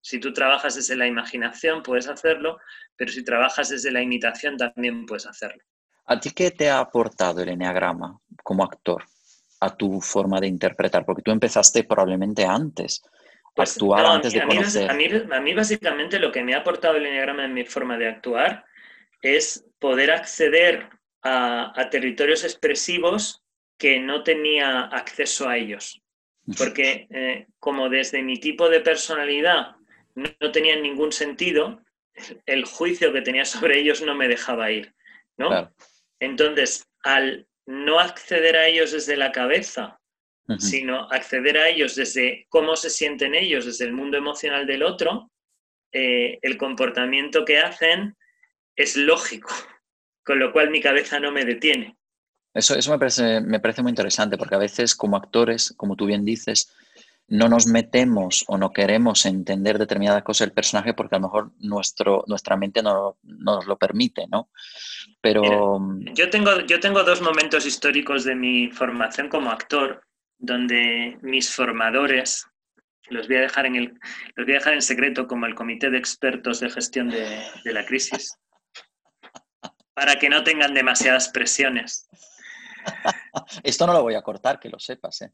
[0.00, 2.58] Si tú trabajas desde la imaginación, puedes hacerlo,
[2.96, 5.62] pero si trabajas desde la imitación, también puedes hacerlo.
[6.10, 9.04] ¿A ti qué te ha aportado el enneagrama como actor
[9.60, 11.04] a tu forma de interpretar?
[11.04, 13.02] Porque tú empezaste probablemente antes,
[13.54, 14.90] pues, actuar antes de conocer.
[14.90, 17.96] A mí, a mí, básicamente lo que me ha aportado el enneagrama en mi forma
[17.96, 18.64] de actuar
[19.22, 20.88] es poder acceder
[21.22, 23.42] a, a territorios expresivos
[23.78, 26.02] que no tenía acceso a ellos
[26.56, 29.76] porque eh, como desde mi tipo de personalidad
[30.14, 31.82] no, tenían ningún sentido,
[32.46, 34.94] el juicio que tenía sobre ellos no me dejaba ir,
[35.36, 35.72] ¿no?
[36.20, 39.98] Entonces, al no acceder a ellos desde la cabeza,
[40.58, 45.30] sino acceder a ellos desde cómo se sienten ellos, desde el mundo emocional del otro,
[45.92, 48.16] eh, el comportamiento que hacen
[48.74, 49.50] es lógico,
[50.24, 51.96] con lo cual mi cabeza no me detiene.
[52.52, 56.06] Eso, eso me, parece, me parece muy interesante porque a veces como actores, como tú
[56.06, 56.74] bien dices,
[57.30, 61.52] no nos metemos o no queremos entender determinada cosa del personaje porque a lo mejor
[61.60, 64.50] nuestro, nuestra mente no, nos lo permite, ¿no?
[65.20, 65.78] Pero...
[65.78, 70.02] Mm, yo, tengo, yo tengo dos momentos históricos de mi formación como actor
[70.40, 72.46] donde mis formadores,
[73.10, 73.94] los voy a dejar en, el,
[74.34, 77.84] los voy a dejar en secreto como el Comité de Expertos de Gestión de, la
[77.84, 78.36] Crisis,
[79.94, 82.08] para que no tengan demasiadas presiones.
[83.62, 85.22] Esto no lo voy a cortar, que lo sepas.
[85.22, 85.30] ¿eh?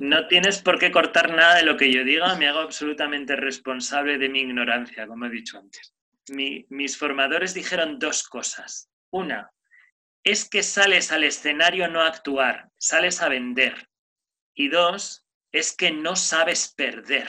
[0.00, 4.18] no tienes por qué cortar nada de lo que yo diga, me hago absolutamente responsable
[4.18, 5.94] de mi ignorancia, como he dicho antes.
[6.28, 8.90] mis formadores dijeron dos cosas.
[9.10, 9.50] Una,
[10.24, 13.88] es que sales al escenario no a actuar, sales a vender.
[14.54, 17.28] Y dos, es que no sabes perder.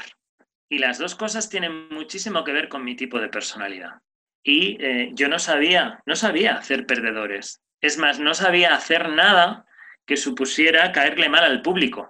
[0.69, 4.01] Y las dos cosas tienen muchísimo que ver con mi tipo de personalidad.
[4.43, 7.61] Y eh, yo no sabía, no sabía hacer perdedores.
[7.81, 9.65] Es más, no sabía hacer nada
[10.05, 12.09] que supusiera caerle mal al público.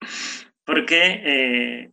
[0.64, 1.90] porque, eh,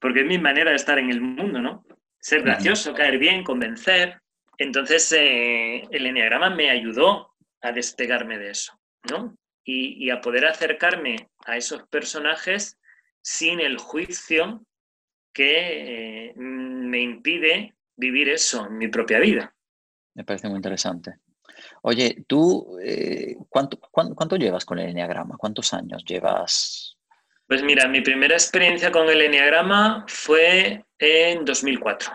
[0.00, 1.84] porque es mi manera de estar en el mundo, ¿no?
[2.20, 4.20] Ser gracioso, caer bien, convencer.
[4.58, 8.78] Entonces, eh, el enneagrama me ayudó a despegarme de eso,
[9.10, 9.36] ¿no?
[9.64, 12.78] Y, a poder acercarme a esos personajes
[13.22, 14.62] sin el juicio
[15.32, 19.54] que eh, me impide vivir eso en mi propia vida.
[20.14, 21.18] Me parece muy interesante.
[21.82, 25.36] Oye, ¿tú eh, ¿cuánto, cuánto, llevas con el Enneagrama?
[25.36, 26.96] ¿Cuántos años llevas?
[27.46, 32.10] Pues mira, mi primera experiencia con el Enneagrama fue en 2004.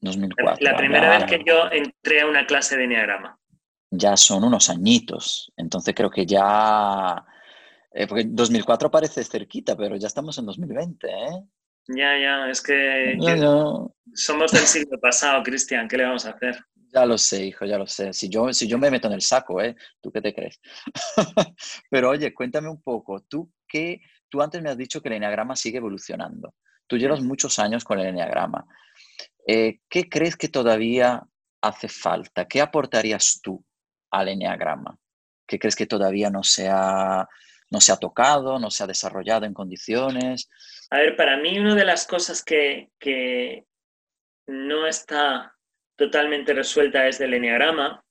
[0.00, 0.56] 2004.
[0.60, 3.38] La primera vez que yo entré a una clase de Enneagrama
[3.90, 5.52] ya son unos añitos.
[5.56, 7.24] Entonces creo que ya...
[7.92, 11.44] Eh, porque 2004 parece cerquita, pero ya estamos en 2020, ¿eh?
[11.88, 13.16] Ya, ya, es que
[14.14, 16.58] somos del siglo pasado, Cristian, ¿qué le vamos a hacer?
[16.92, 18.12] Ya lo sé, hijo, ya lo sé.
[18.12, 19.76] Si yo, si yo me meto en el saco, ¿eh?
[20.00, 20.60] ¿Tú qué te crees?
[21.90, 24.00] pero oye, cuéntame un poco, ¿tú qué?
[24.28, 26.54] Tú antes me has dicho que el enneagrama sigue evolucionando.
[26.86, 28.66] Tú llevas muchos años con el enneagrama.
[29.46, 31.22] Eh, ¿Qué crees que todavía
[31.60, 32.46] hace falta?
[32.46, 33.64] ¿Qué aportarías tú
[34.10, 34.98] al enneagrama?
[35.46, 37.28] ¿Qué crees que todavía no se ha,
[37.70, 40.48] no se ha tocado, no se ha desarrollado en condiciones?
[40.90, 43.64] A ver, para mí una de las cosas que, que
[44.46, 45.54] no está
[45.96, 48.04] totalmente resuelta desde el enneagrama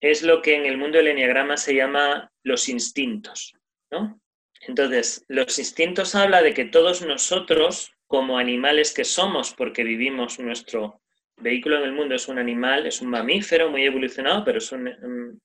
[0.00, 3.54] es lo que en el mundo del enneagrama se llama los instintos,
[3.90, 4.20] ¿no?
[4.66, 11.00] Entonces, los instintos habla de que todos nosotros, como animales que somos, porque vivimos nuestro
[11.36, 15.40] vehículo en el mundo es un animal, es un mamífero muy evolucionado, pero es un,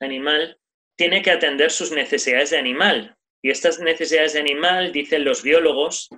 [0.00, 0.58] animal,
[0.96, 3.16] tiene que atender sus necesidades de animal.
[3.42, 6.08] Y estas necesidades de animal, dicen los biólogos,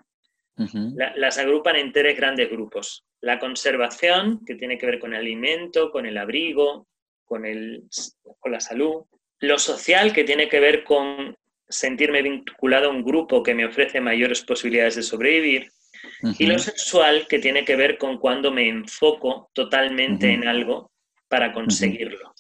[0.57, 3.05] las agrupan en tres grandes grupos.
[3.21, 6.87] La conservación, que tiene que ver con el alimento, con el abrigo,
[7.25, 7.85] con, el,
[8.39, 9.05] con la salud.
[9.41, 11.37] Lo social, que tiene que ver con
[11.69, 15.71] sentirme vinculado a un grupo que me ofrece mayores posibilidades de sobrevivir.
[16.39, 20.93] Y lo sexual, que tiene que ver con cuando me enfoco totalmente en algo
[21.29, 22.33] para conseguirlo.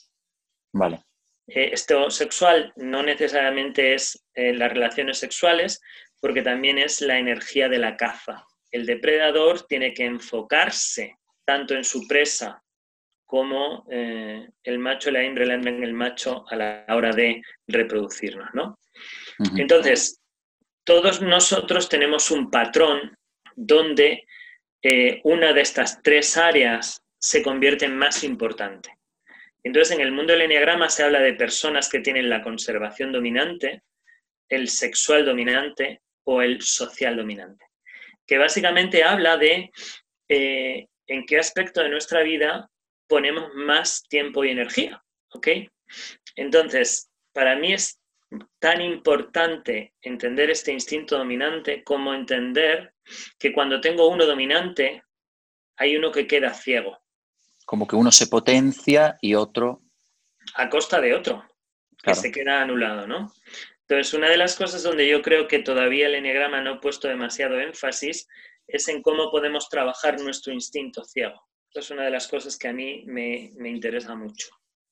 [0.72, 1.05] Vale.
[1.48, 5.80] Eh, esto sexual no necesariamente es eh, las relaciones sexuales,
[6.20, 8.44] porque también es la energía de la caza.
[8.70, 12.62] El depredador tiene que enfocarse tanto en su presa
[13.26, 18.48] como eh, el macho y la hembra en el macho a la hora de reproducirnos,
[18.54, 18.78] ¿no?
[19.56, 20.20] Entonces,
[20.84, 23.16] todos nosotros tenemos un patrón
[23.54, 24.26] donde
[24.82, 28.96] eh, una de estas tres áreas se convierte en más importante.
[29.66, 33.82] Entonces, en el mundo del enneagrama se habla de personas que tienen la conservación dominante,
[34.48, 37.64] el sexual dominante o el social dominante,
[38.24, 39.72] que básicamente habla de
[40.28, 42.70] eh, en qué aspecto de nuestra vida
[43.08, 45.02] ponemos más tiempo y energía.
[45.30, 45.48] ¿ok?
[46.36, 48.00] Entonces, para mí es
[48.60, 52.94] tan importante entender este instinto dominante como entender
[53.36, 55.02] que cuando tengo uno dominante,
[55.76, 57.00] hay uno que queda ciego.
[57.66, 59.82] Como que uno se potencia y otro...
[60.54, 61.44] A costa de otro,
[62.02, 63.30] que se queda anulado, ¿no?
[63.80, 67.08] Entonces, una de las cosas donde yo creo que todavía el enneagrama no ha puesto
[67.08, 68.26] demasiado énfasis
[68.66, 71.46] es en cómo podemos trabajar nuestro instinto ciego.
[71.70, 74.48] Esa es una de las cosas que a mí me, me interesa mucho.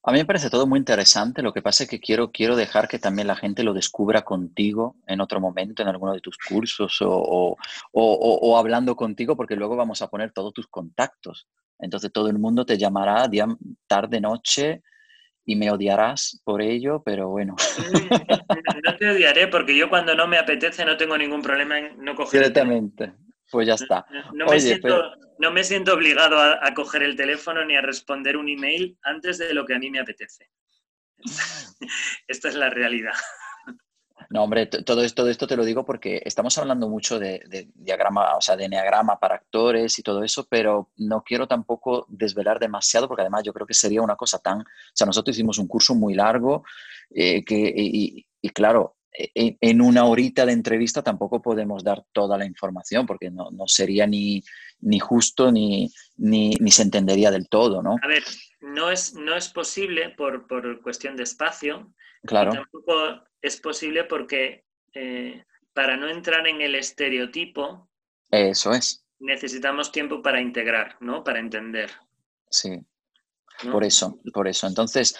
[0.07, 2.88] A mí me parece todo muy interesante, lo que pasa es que quiero, quiero dejar
[2.88, 6.98] que también la gente lo descubra contigo en otro momento, en alguno de tus cursos
[7.00, 7.57] o,
[7.92, 11.48] o, hablando contigo, porque luego vamos a poner todos tus contactos.
[11.78, 13.46] Entonces todo el mundo te llamará día,
[13.86, 14.82] tarde, noche
[15.46, 17.57] y me odiarás por ello, pero bueno.
[18.84, 22.14] No te odiaré porque yo cuando no me apetece no tengo ningún problema en no
[22.14, 22.40] coger.
[22.40, 23.14] Directamente.
[23.55, 24.05] Pues ya está.
[24.32, 28.48] No, me, siento, no me, siento, obligado a, coger el teléfono ni a responder un
[28.48, 30.50] email antes de lo que a mí me apetece.
[32.26, 33.14] Esta es la realidad.
[34.30, 38.40] No, hombre, todo esto, esto te lo digo porque estamos hablando mucho de, diagrama, o
[38.40, 43.22] sea, de enneagrama para actores y todo eso, pero no quiero tampoco desvelar demasiado porque
[43.22, 46.14] además yo creo que sería una cosa tan, o sea, nosotros hicimos un curso muy
[46.14, 46.64] largo
[47.11, 52.44] eh, que, y, claro, e, en, una horita de entrevista tampoco podemos dar toda la
[52.44, 54.42] información porque no, sería ni,
[54.80, 57.96] ni justo ni, ni, ni, se entendería del todo, ¿no?
[58.02, 58.24] A ver,
[58.60, 61.92] no es, no es posible por, por cuestión de espacio.
[62.26, 62.52] Claro.
[62.52, 65.44] tampoco es posible porque eh,
[65.74, 67.88] para no entrar en el estereotipo.
[68.30, 69.04] Eso es.
[69.18, 71.22] Necesitamos tiempo para integrar, ¿no?
[71.22, 71.90] Para entender.
[72.50, 72.80] Sí.
[73.70, 74.66] Por eso, por eso.
[74.66, 75.16] Entonces,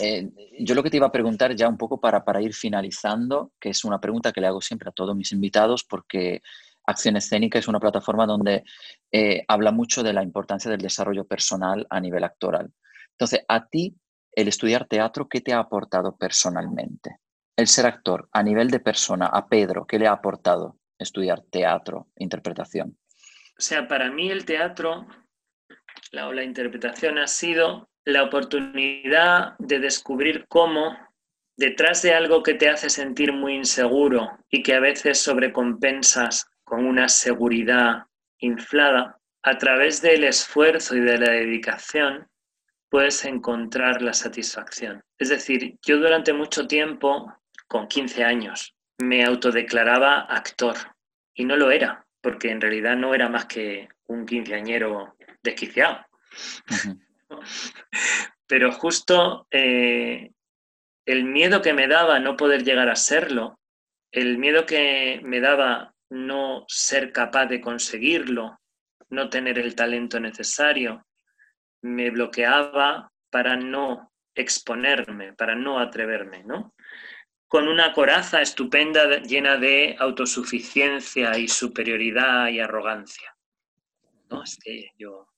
[0.00, 0.30] eh,
[0.60, 3.70] yo lo que te iba a preguntar ya un poco para, para ir finalizando, que
[3.70, 6.42] es una pregunta que le hago siempre a todos mis invitados, porque
[6.86, 8.64] Acción Escénica es una plataforma donde
[9.10, 12.72] eh, habla mucho de la importancia del desarrollo personal a nivel actoral.
[13.12, 13.96] Entonces, a ti,
[14.34, 17.18] el estudiar teatro, ¿qué te ha aportado personalmente?
[17.56, 22.08] El ser actor, a nivel de persona, a Pedro, ¿qué le ha aportado estudiar teatro,
[22.16, 22.96] interpretación?
[23.58, 25.06] O sea, para mí el teatro,
[26.10, 30.96] la, la interpretación ha sido la oportunidad de descubrir cómo
[31.56, 36.86] detrás de algo que te hace sentir muy inseguro y que a veces sobrecompensas con
[36.86, 38.04] una seguridad
[38.38, 42.28] inflada, a través del esfuerzo y de la dedicación,
[42.88, 45.02] puedes encontrar la satisfacción.
[45.18, 47.32] Es decir, yo durante mucho tiempo
[47.72, 48.74] con 15 años.
[48.98, 50.76] Me autodeclaraba actor
[51.34, 56.04] y no lo era, porque en realidad no era más que un quinceañero desquiciado.
[58.46, 60.30] Pero justo eh,
[61.06, 63.58] el miedo que me daba no poder llegar a serlo,
[64.10, 68.60] el miedo que me daba no ser capaz de conseguirlo,
[69.08, 71.06] no tener el talento necesario,
[71.82, 76.74] me bloqueaba para no exponerme, para no atreverme, ¿no?
[77.52, 83.36] con una coraza estupenda llena de autosuficiencia y superioridad y arrogancia.
[84.30, 84.42] ¿No?
[84.96, 85.28] yo,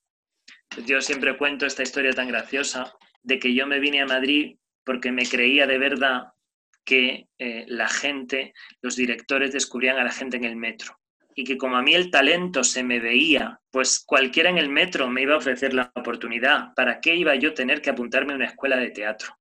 [0.87, 5.12] yo siempre cuento esta historia tan graciosa de que yo me vine a Madrid porque
[5.12, 6.25] me creía de verdad
[6.85, 8.53] que eh, la gente,
[8.83, 10.99] los directores descubrían a la gente en el metro.
[11.35, 15.09] Y que como a mí el talento se me veía, pues cualquiera en el metro
[15.09, 16.75] me iba a ofrecer la oportunidad.
[16.75, 19.35] ¿Para qué iba yo a tener que apuntarme a una escuela de teatro?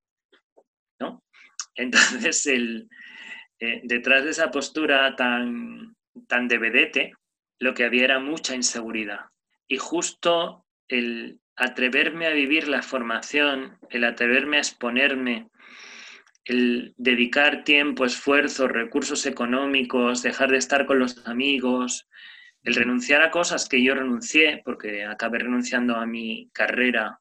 [1.76, 2.88] Entonces, el,
[3.60, 5.96] eh, detrás de esa postura tan,
[6.28, 7.14] tan de vedete,
[7.60, 9.22] lo que había era mucha inseguridad.
[9.68, 15.50] Y justo el atreverme a vivir la formación, el atreverme a exponerme,
[16.46, 22.08] el dedicar tiempo, esfuerzo, recursos económicos, dejar de estar con los amigos,
[22.64, 27.20] el renunciar a cosas que yo renuncié, porque acabé renunciando a mi carrera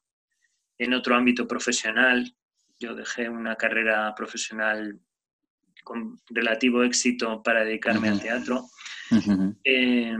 [0.77, 2.33] en otro ámbito profesional,
[2.79, 4.99] yo dejé una carrera profesional
[5.83, 8.65] con relativo éxito para dedicarme al teatro,
[9.63, 10.17] eh,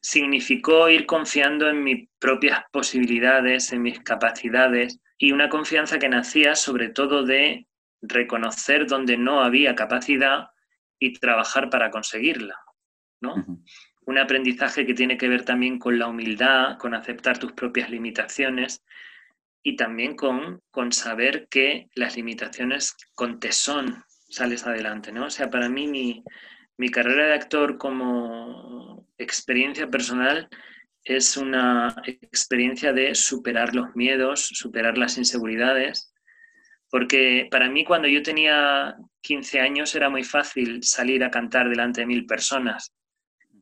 [0.00, 6.54] significó ir confiando en mis propias posibilidades, en mis capacidades y una confianza que nacía
[6.54, 7.66] sobre todo de
[8.00, 10.48] reconocer donde no había capacidad
[10.98, 12.56] y trabajar para conseguirla.
[13.20, 13.34] ¿no?
[14.06, 18.82] Un aprendizaje que tiene que ver también con la humildad, con aceptar tus propias limitaciones
[19.62, 25.26] y también con, con saber que las limitaciones con tesón sales adelante, ¿no?
[25.26, 26.24] O sea, para mí mi,
[26.78, 30.48] mi carrera de actor como experiencia personal
[31.04, 36.12] es una experiencia de superar los miedos, superar las inseguridades,
[36.90, 42.00] porque para mí cuando yo tenía 15 años era muy fácil salir a cantar delante
[42.00, 42.92] de mil personas,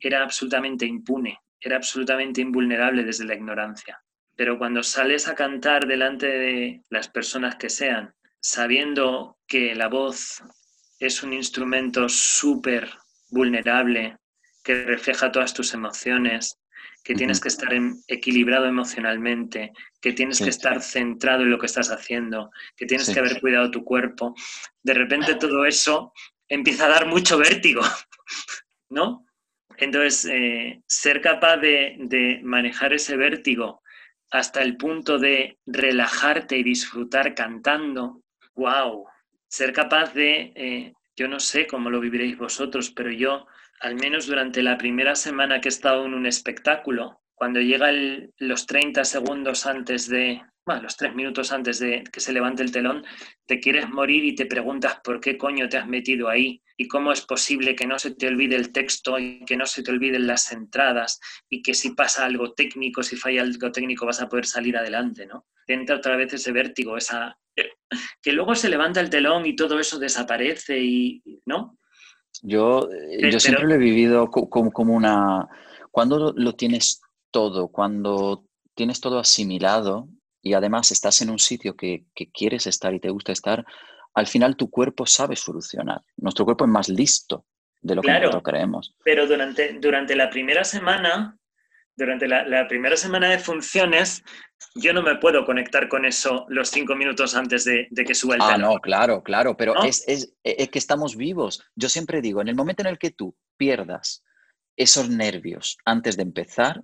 [0.01, 4.01] era absolutamente impune, era absolutamente invulnerable desde la ignorancia.
[4.37, 10.43] Pero cuando sales a cantar delante de las personas que sean, sabiendo que la voz
[11.01, 12.89] es un instrumento súper
[13.31, 14.17] vulnerable,
[14.69, 16.59] que refleja todas tus emociones,
[17.03, 17.71] que tienes que estar
[18.07, 23.19] equilibrado emocionalmente, que tienes que estar centrado en lo que estás haciendo, que tienes que
[23.19, 24.35] haber cuidado tu cuerpo.
[24.83, 26.13] De repente todo eso
[26.47, 27.81] empieza a dar mucho vértigo,
[28.91, 29.25] ¿no?
[29.79, 33.81] Entonces, eh, ser capaz de, de, manejar ese vértigo
[34.31, 38.21] hasta el punto de relajarte y disfrutar cantando,
[38.55, 39.07] wow,
[39.47, 43.47] ser capaz de, eh, yo no sé cómo lo viviréis vosotros, pero yo,
[43.81, 47.91] al menos durante la primera semana que he estado en un espectáculo, cuando llega
[48.39, 52.73] los 30 segundos antes de, bueno, los 3 minutos antes de que se levante el
[52.73, 53.05] telón,
[53.47, 57.13] te quieres morir y te preguntas por qué coño te has metido ahí y cómo
[57.13, 60.27] es posible que no se te olvide el texto y que no se te olviden
[60.27, 64.47] las entradas y que si pasa algo técnico, si falla algo técnico vas a poder
[64.47, 65.47] salir adelante, ¿no?
[65.65, 67.39] Te entra otra vez ese vértigo, esa
[68.23, 71.79] que luego se levanta el telón y todo eso desaparece y, ¿no?
[72.43, 75.49] Yo, eh, yo siempre lo he vivido como, como una...
[75.91, 80.09] Cuando lo tienes todo, cuando tienes todo asimilado
[80.43, 83.65] y además estás en un sitio que, que quieres estar y te gusta estar,
[84.15, 86.03] al final tu cuerpo sabe solucionar.
[86.17, 87.47] Nuestro cuerpo es más listo
[87.81, 88.95] de lo que nosotros creemos.
[89.05, 91.38] Pero durante, durante la primera semana,
[91.99, 94.23] durante la, primera semana de funciones,
[94.77, 98.41] yo no me puedo conectar con eso los cinco minutos antes de, que suba el
[98.41, 101.61] Ah, no, claro, claro, pero es, es, es, que estamos vivos.
[101.75, 104.25] Yo siempre digo, en el momento en el que tú pierdas
[104.77, 106.83] esos nervios antes de empezar,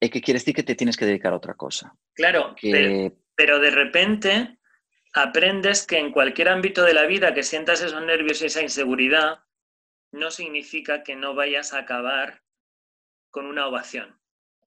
[0.00, 1.94] es que quiere decir que te tienes que dedicar a otra cosa.
[2.14, 4.58] Claro, pero, de repente
[5.14, 9.38] aprendes que en cualquier ámbito de la vida que sientas esos nervios y esa inseguridad,
[10.12, 12.42] no significa que no vayas a acabar
[13.30, 14.18] con una ovación.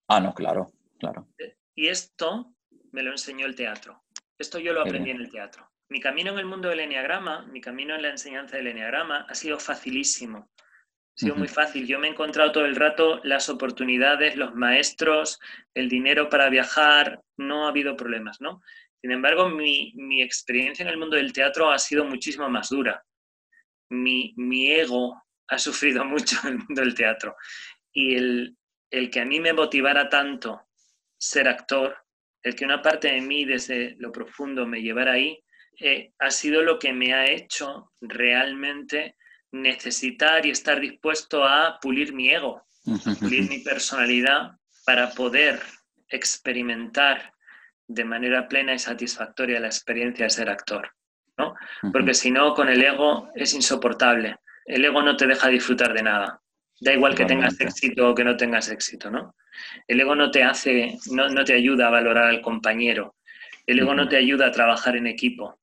[0.08, 1.28] Ah, no, claro, claro.
[1.76, 2.54] Y esto
[2.92, 4.04] me lo enseñó el teatro.
[4.38, 5.70] Esto yo lo aprendí en el teatro.
[5.90, 9.36] Mi camino en el mundo del enneagrama, mi camino en la enseñanza del enneagrama ha
[9.36, 10.50] sido facilísimo.
[11.16, 11.86] Ha sido muy fácil.
[11.86, 15.40] Yo me he encontrado todo el rato las oportunidades, los maestros,
[15.76, 18.62] el dinero para viajar, no ha habido problemas, ¿no?
[19.02, 23.04] Sin embargo, mi, experiencia en el mundo del teatro ha sido muchísimo más dura.
[23.90, 27.36] Mi, mi ego ha sufrido mucho en el mundo del teatro.
[27.94, 28.58] Y el,
[28.90, 30.62] el que a mí me motivara tanto
[31.18, 31.96] ser actor,
[32.42, 35.44] el que una parte de mí desde lo profundo me llevara ahí,
[35.80, 39.16] eh, ha sido lo que me ha hecho realmente
[39.52, 42.66] necesitar y estar dispuesto a pulir mi ego,
[43.20, 44.52] pulir mi personalidad
[44.86, 45.62] para poder
[46.10, 47.34] experimentar
[47.88, 50.92] de manera plena y satisfactoria la experiencia de ser actor.
[51.38, 51.56] ¿no?
[51.92, 54.38] Porque si no, con el ego es insoportable.
[54.66, 56.42] El ego no te deja disfrutar de nada.
[56.82, 59.36] Da igual que tengas éxito o que no tengas éxito, ¿no?
[59.88, 63.16] El ego no te hace, no, no te ayuda a valorar al compañero.
[63.66, 65.58] El ego no te ayuda a trabajar en equipo.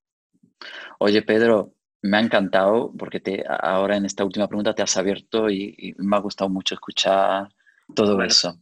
[0.98, 5.50] Oye, Pedro, me ha encantado porque te, ahora en esta última pregunta te has abierto
[5.50, 7.48] y, me ha gustado mucho escuchar
[7.94, 8.58] todo eso.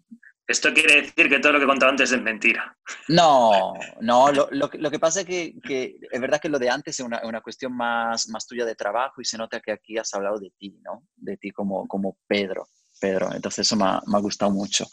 [0.49, 2.75] Esto quiere decir que todo lo que he contado antes es mentira.
[3.09, 6.71] No, no, lo, lo, lo que pasa es que, que, es verdad que lo de
[6.71, 9.99] antes es una, una, cuestión más, más tuya de trabajo y se nota que aquí
[9.99, 11.07] has hablado de ti, ¿no?
[11.17, 12.67] De ti como, como Pedro.
[12.99, 14.87] Pedro, entonces eso me ha, me ha, gustado mucho.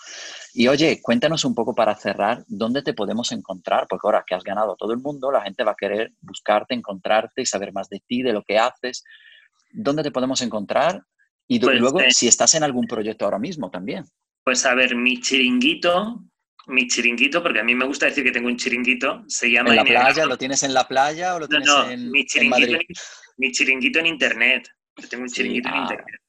[0.53, 3.87] Y oye, cuéntanos un poco para cerrar, ¿dónde te podemos encontrar?
[3.89, 7.41] Porque ahora que has ganado todo el mundo, la gente va a querer buscarte, encontrarte
[7.41, 9.05] y saber más de ti, de lo que haces.
[9.71, 11.01] ¿Dónde te podemos encontrar?
[11.47, 14.05] Y pues, luego, eh, si estás en algún proyecto ahora mismo también.
[14.45, 16.21] Pues a ver, mi chiringuito,
[16.67, 19.71] mi chiringuito, porque a mí me gusta decir que tengo un chiringuito, se llama...
[19.71, 20.27] ¿En la playa?
[20.27, 22.81] ¿Lo tienes en la playa o lo tienes en, mi chiringuito en,
[23.37, 24.69] mi chiringuito en internet.
[24.97, 26.21] Yo tengo un chiringuito en ah, internet.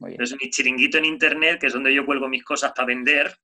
[0.00, 3.34] Entonces, mi chiringuito en internet, que es donde yo cuelgo mis cosas para vender,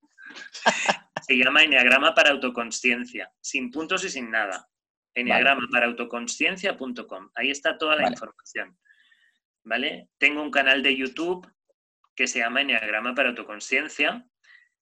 [1.27, 4.69] se llama Enneagrama para Autoconsciencia, sin puntos y sin nada.
[5.15, 7.31] Enneagrama para autoconsciencia.com.
[7.35, 8.79] Ahí está toda la información.
[9.65, 10.11] ¿Vale?
[10.19, 11.51] Tengo un canal de YouTube
[12.19, 14.27] que se llama Enneagrama para Autoconsciencia.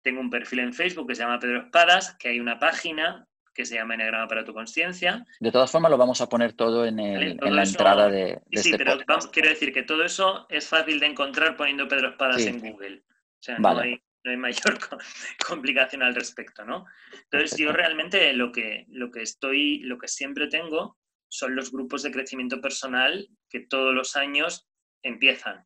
[0.02, 3.66] Tengo un perfil en Facebook que se llama Pedro Espadas, que hay una página que
[3.66, 5.26] se llama Enneagrama para tu conciencia.
[5.40, 8.78] De todas formas, lo vamos a poner todo en, la entrada de, de Sí, este
[8.84, 8.98] pero
[9.32, 13.06] quiero decir que todo eso es fácil de encontrar poniendo Pedro Espadas en Google.
[13.08, 14.02] O sea, no, hay,
[14.36, 14.78] mayor
[15.48, 16.86] complicación al respecto, ¿no?
[17.32, 20.98] Entonces, yo realmente lo que, lo que estoy, lo que siempre tengo
[21.30, 24.68] son los grupos de crecimiento personal que todos los años
[25.04, 25.66] empiezan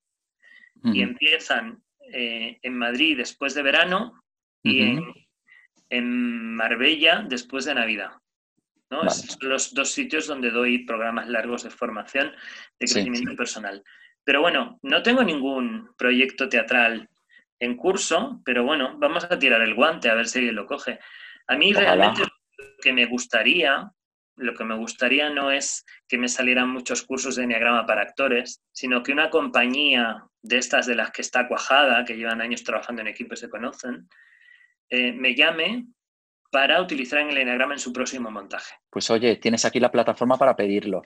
[0.83, 1.82] y empiezan
[2.12, 4.24] eh, en Madrid después de verano
[4.63, 4.99] y
[5.89, 8.12] en, Marbella después de Navidad.
[8.89, 9.09] ¿no?
[9.09, 12.32] son los dos sitios donde doy programas largos de formación
[12.79, 13.83] de crecimiento personal.
[14.24, 17.09] Pero bueno, no tengo ningún proyecto teatral
[17.59, 20.99] en curso, pero bueno, vamos a tirar el guante a ver si alguien lo coge.
[21.47, 22.28] A mí realmente lo
[22.82, 23.89] que me gustaría
[24.38, 28.62] lo que me gustaría no es que me salieran muchos cursos de Enneagrama para actores,
[28.72, 33.01] sino que una compañía de estas de las que está cuajada, que llevan años trabajando
[33.01, 34.08] en equipos y se conocen,
[34.89, 35.88] eh, me llame
[36.51, 38.76] para utilizar en el Enneagrama en su próximo montaje.
[38.89, 41.01] Pues oye, tienes aquí la plataforma para pedirlo.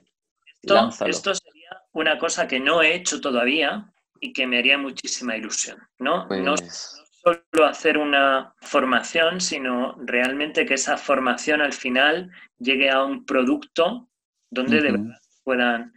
[0.62, 5.80] Esto, sería una cosa que no he hecho todavía y que me haría muchísima ilusión.
[5.98, 6.28] ¿no?
[6.28, 13.03] no pues solo hacer una formación, sino realmente que esa formación al final llegue a
[13.03, 14.10] un producto
[14.49, 15.93] donde de verdad puedan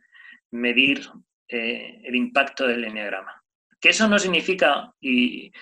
[0.50, 1.08] medir
[1.48, 3.42] eh, el impacto del enneagrama.
[3.80, 5.52] Que eso no significa y,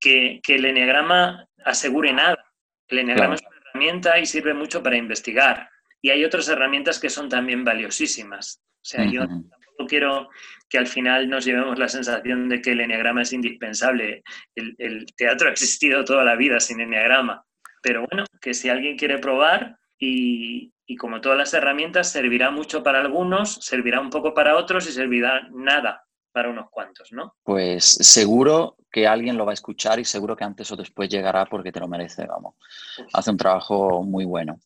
[0.00, 2.44] que, el enneagrama asegure nada.
[2.88, 5.68] El enneagrama es una herramienta y sirve mucho para investigar.
[6.02, 8.60] Y hay otras herramientas que son también valiosísimas.
[8.62, 9.24] O sea, yo
[9.74, 10.28] tampoco quiero
[10.68, 14.22] que al final nos llevemos la sensación de que el enneagrama es indispensable.
[14.54, 17.44] El, teatro ha existido toda la vida sin enneagrama.
[17.82, 23.00] Pero bueno, que si alguien quiere probar y, como todas las herramientas, servirá mucho para
[23.00, 26.02] algunos, servirá un poco para otros y servirá nada
[26.32, 27.36] para unos cuantos, ¿no?
[27.44, 31.46] Pues seguro que alguien lo va a escuchar y seguro que antes o después llegará
[31.46, 32.54] porque te lo merece, vamos.
[33.12, 34.58] Hace un trabajo muy bueno.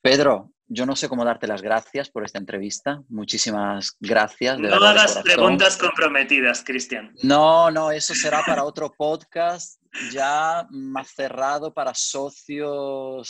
[0.00, 3.02] Pedro, yo no sé cómo darte las gracias por esta entrevista.
[3.08, 4.58] Muchísimas gracias.
[4.58, 7.14] no hagas preguntas comprometidas, Cristian.
[7.22, 9.78] No, no, eso será para otro podcast
[10.10, 13.28] ya más cerrado para socios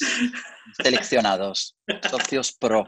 [0.81, 1.77] seleccionados,
[2.09, 2.87] socios pro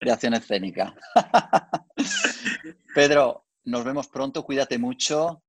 [0.00, 0.94] de acción escénica.
[2.94, 5.42] Pedro, nos vemos pronto, cuídate mucho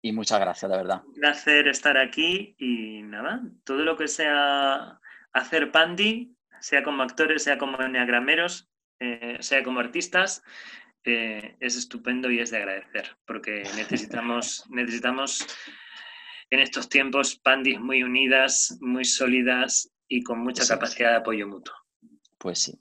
[0.00, 1.02] y muchas gracias, de verdad.
[1.04, 5.00] Un placer estar aquí y nada, todo lo que sea
[5.32, 8.68] hacer Pandi sea como actores, sea como enneagrameros,
[9.00, 10.42] eh, sea como artistas,
[11.04, 15.46] eh, es estupendo y es de agradecer, porque necesitamos, necesitamos
[16.50, 21.74] en estos tiempos pandis muy unidas, muy sólidas y con mucha capacidad de apoyo mutuo.
[22.38, 22.78] Pues sí.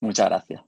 [0.00, 0.62] Muchas gracias.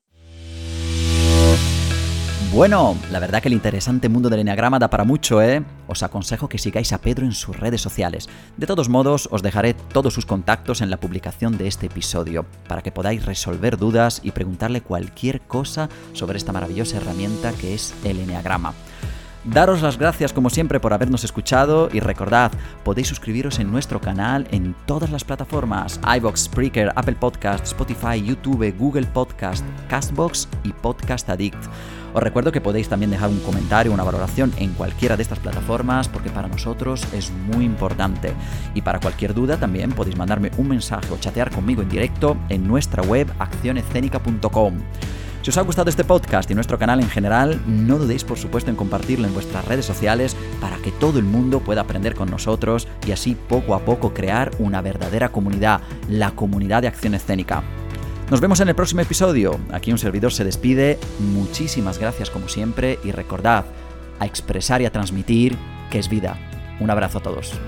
[2.59, 5.62] Bueno, la verdad que el interesante mundo del Enneagrama da para mucho, ¿eh?
[5.86, 8.28] Os aconsejo que sigáis a Pedro en sus redes sociales.
[8.56, 12.82] De todos modos, os dejaré todos sus contactos en la publicación de este episodio, para
[12.82, 18.18] que podáis resolver dudas y preguntarle cualquier cosa sobre esta maravillosa herramienta que es el
[18.18, 18.74] Enneagrama.
[19.44, 22.51] Daros las gracias como siempre por habernos escuchado y recordad,
[22.82, 28.76] podéis suscribiros en nuestro canal en todas las plataformas, iVoox, Spreaker, Apple Podcast, Spotify, YouTube,
[28.76, 31.68] Google Podcast, Castbox y Podcast Addict.
[32.14, 36.09] Os recuerdo que podéis también dejar un comentario, una valoración en cualquiera de estas plataformas
[36.09, 38.32] porque para nosotros es muy importante.
[38.74, 42.66] Y para cualquier duda también podéis mandarme un mensaje o chatear conmigo en directo en
[42.66, 44.74] nuestra web accionescénica.com.
[45.43, 48.70] Si os ha gustado este podcast y nuestro canal en general, no dudéis por supuesto
[48.70, 52.89] en compartirlo en vuestras redes sociales para que todo el mundo pueda aprender con nosotros
[53.06, 57.62] y así poco a poco crear una verdadera comunidad, la comunidad de acción escénica.
[58.30, 59.59] Nos vemos en el próximo episodio.
[59.72, 60.98] Aquí un servidor se despide.
[61.18, 63.64] Muchísimas gracias como siempre y recordad
[64.18, 65.56] a expresar y a transmitir
[65.90, 66.36] que es vida.
[66.78, 67.59] Un abrazo a todos.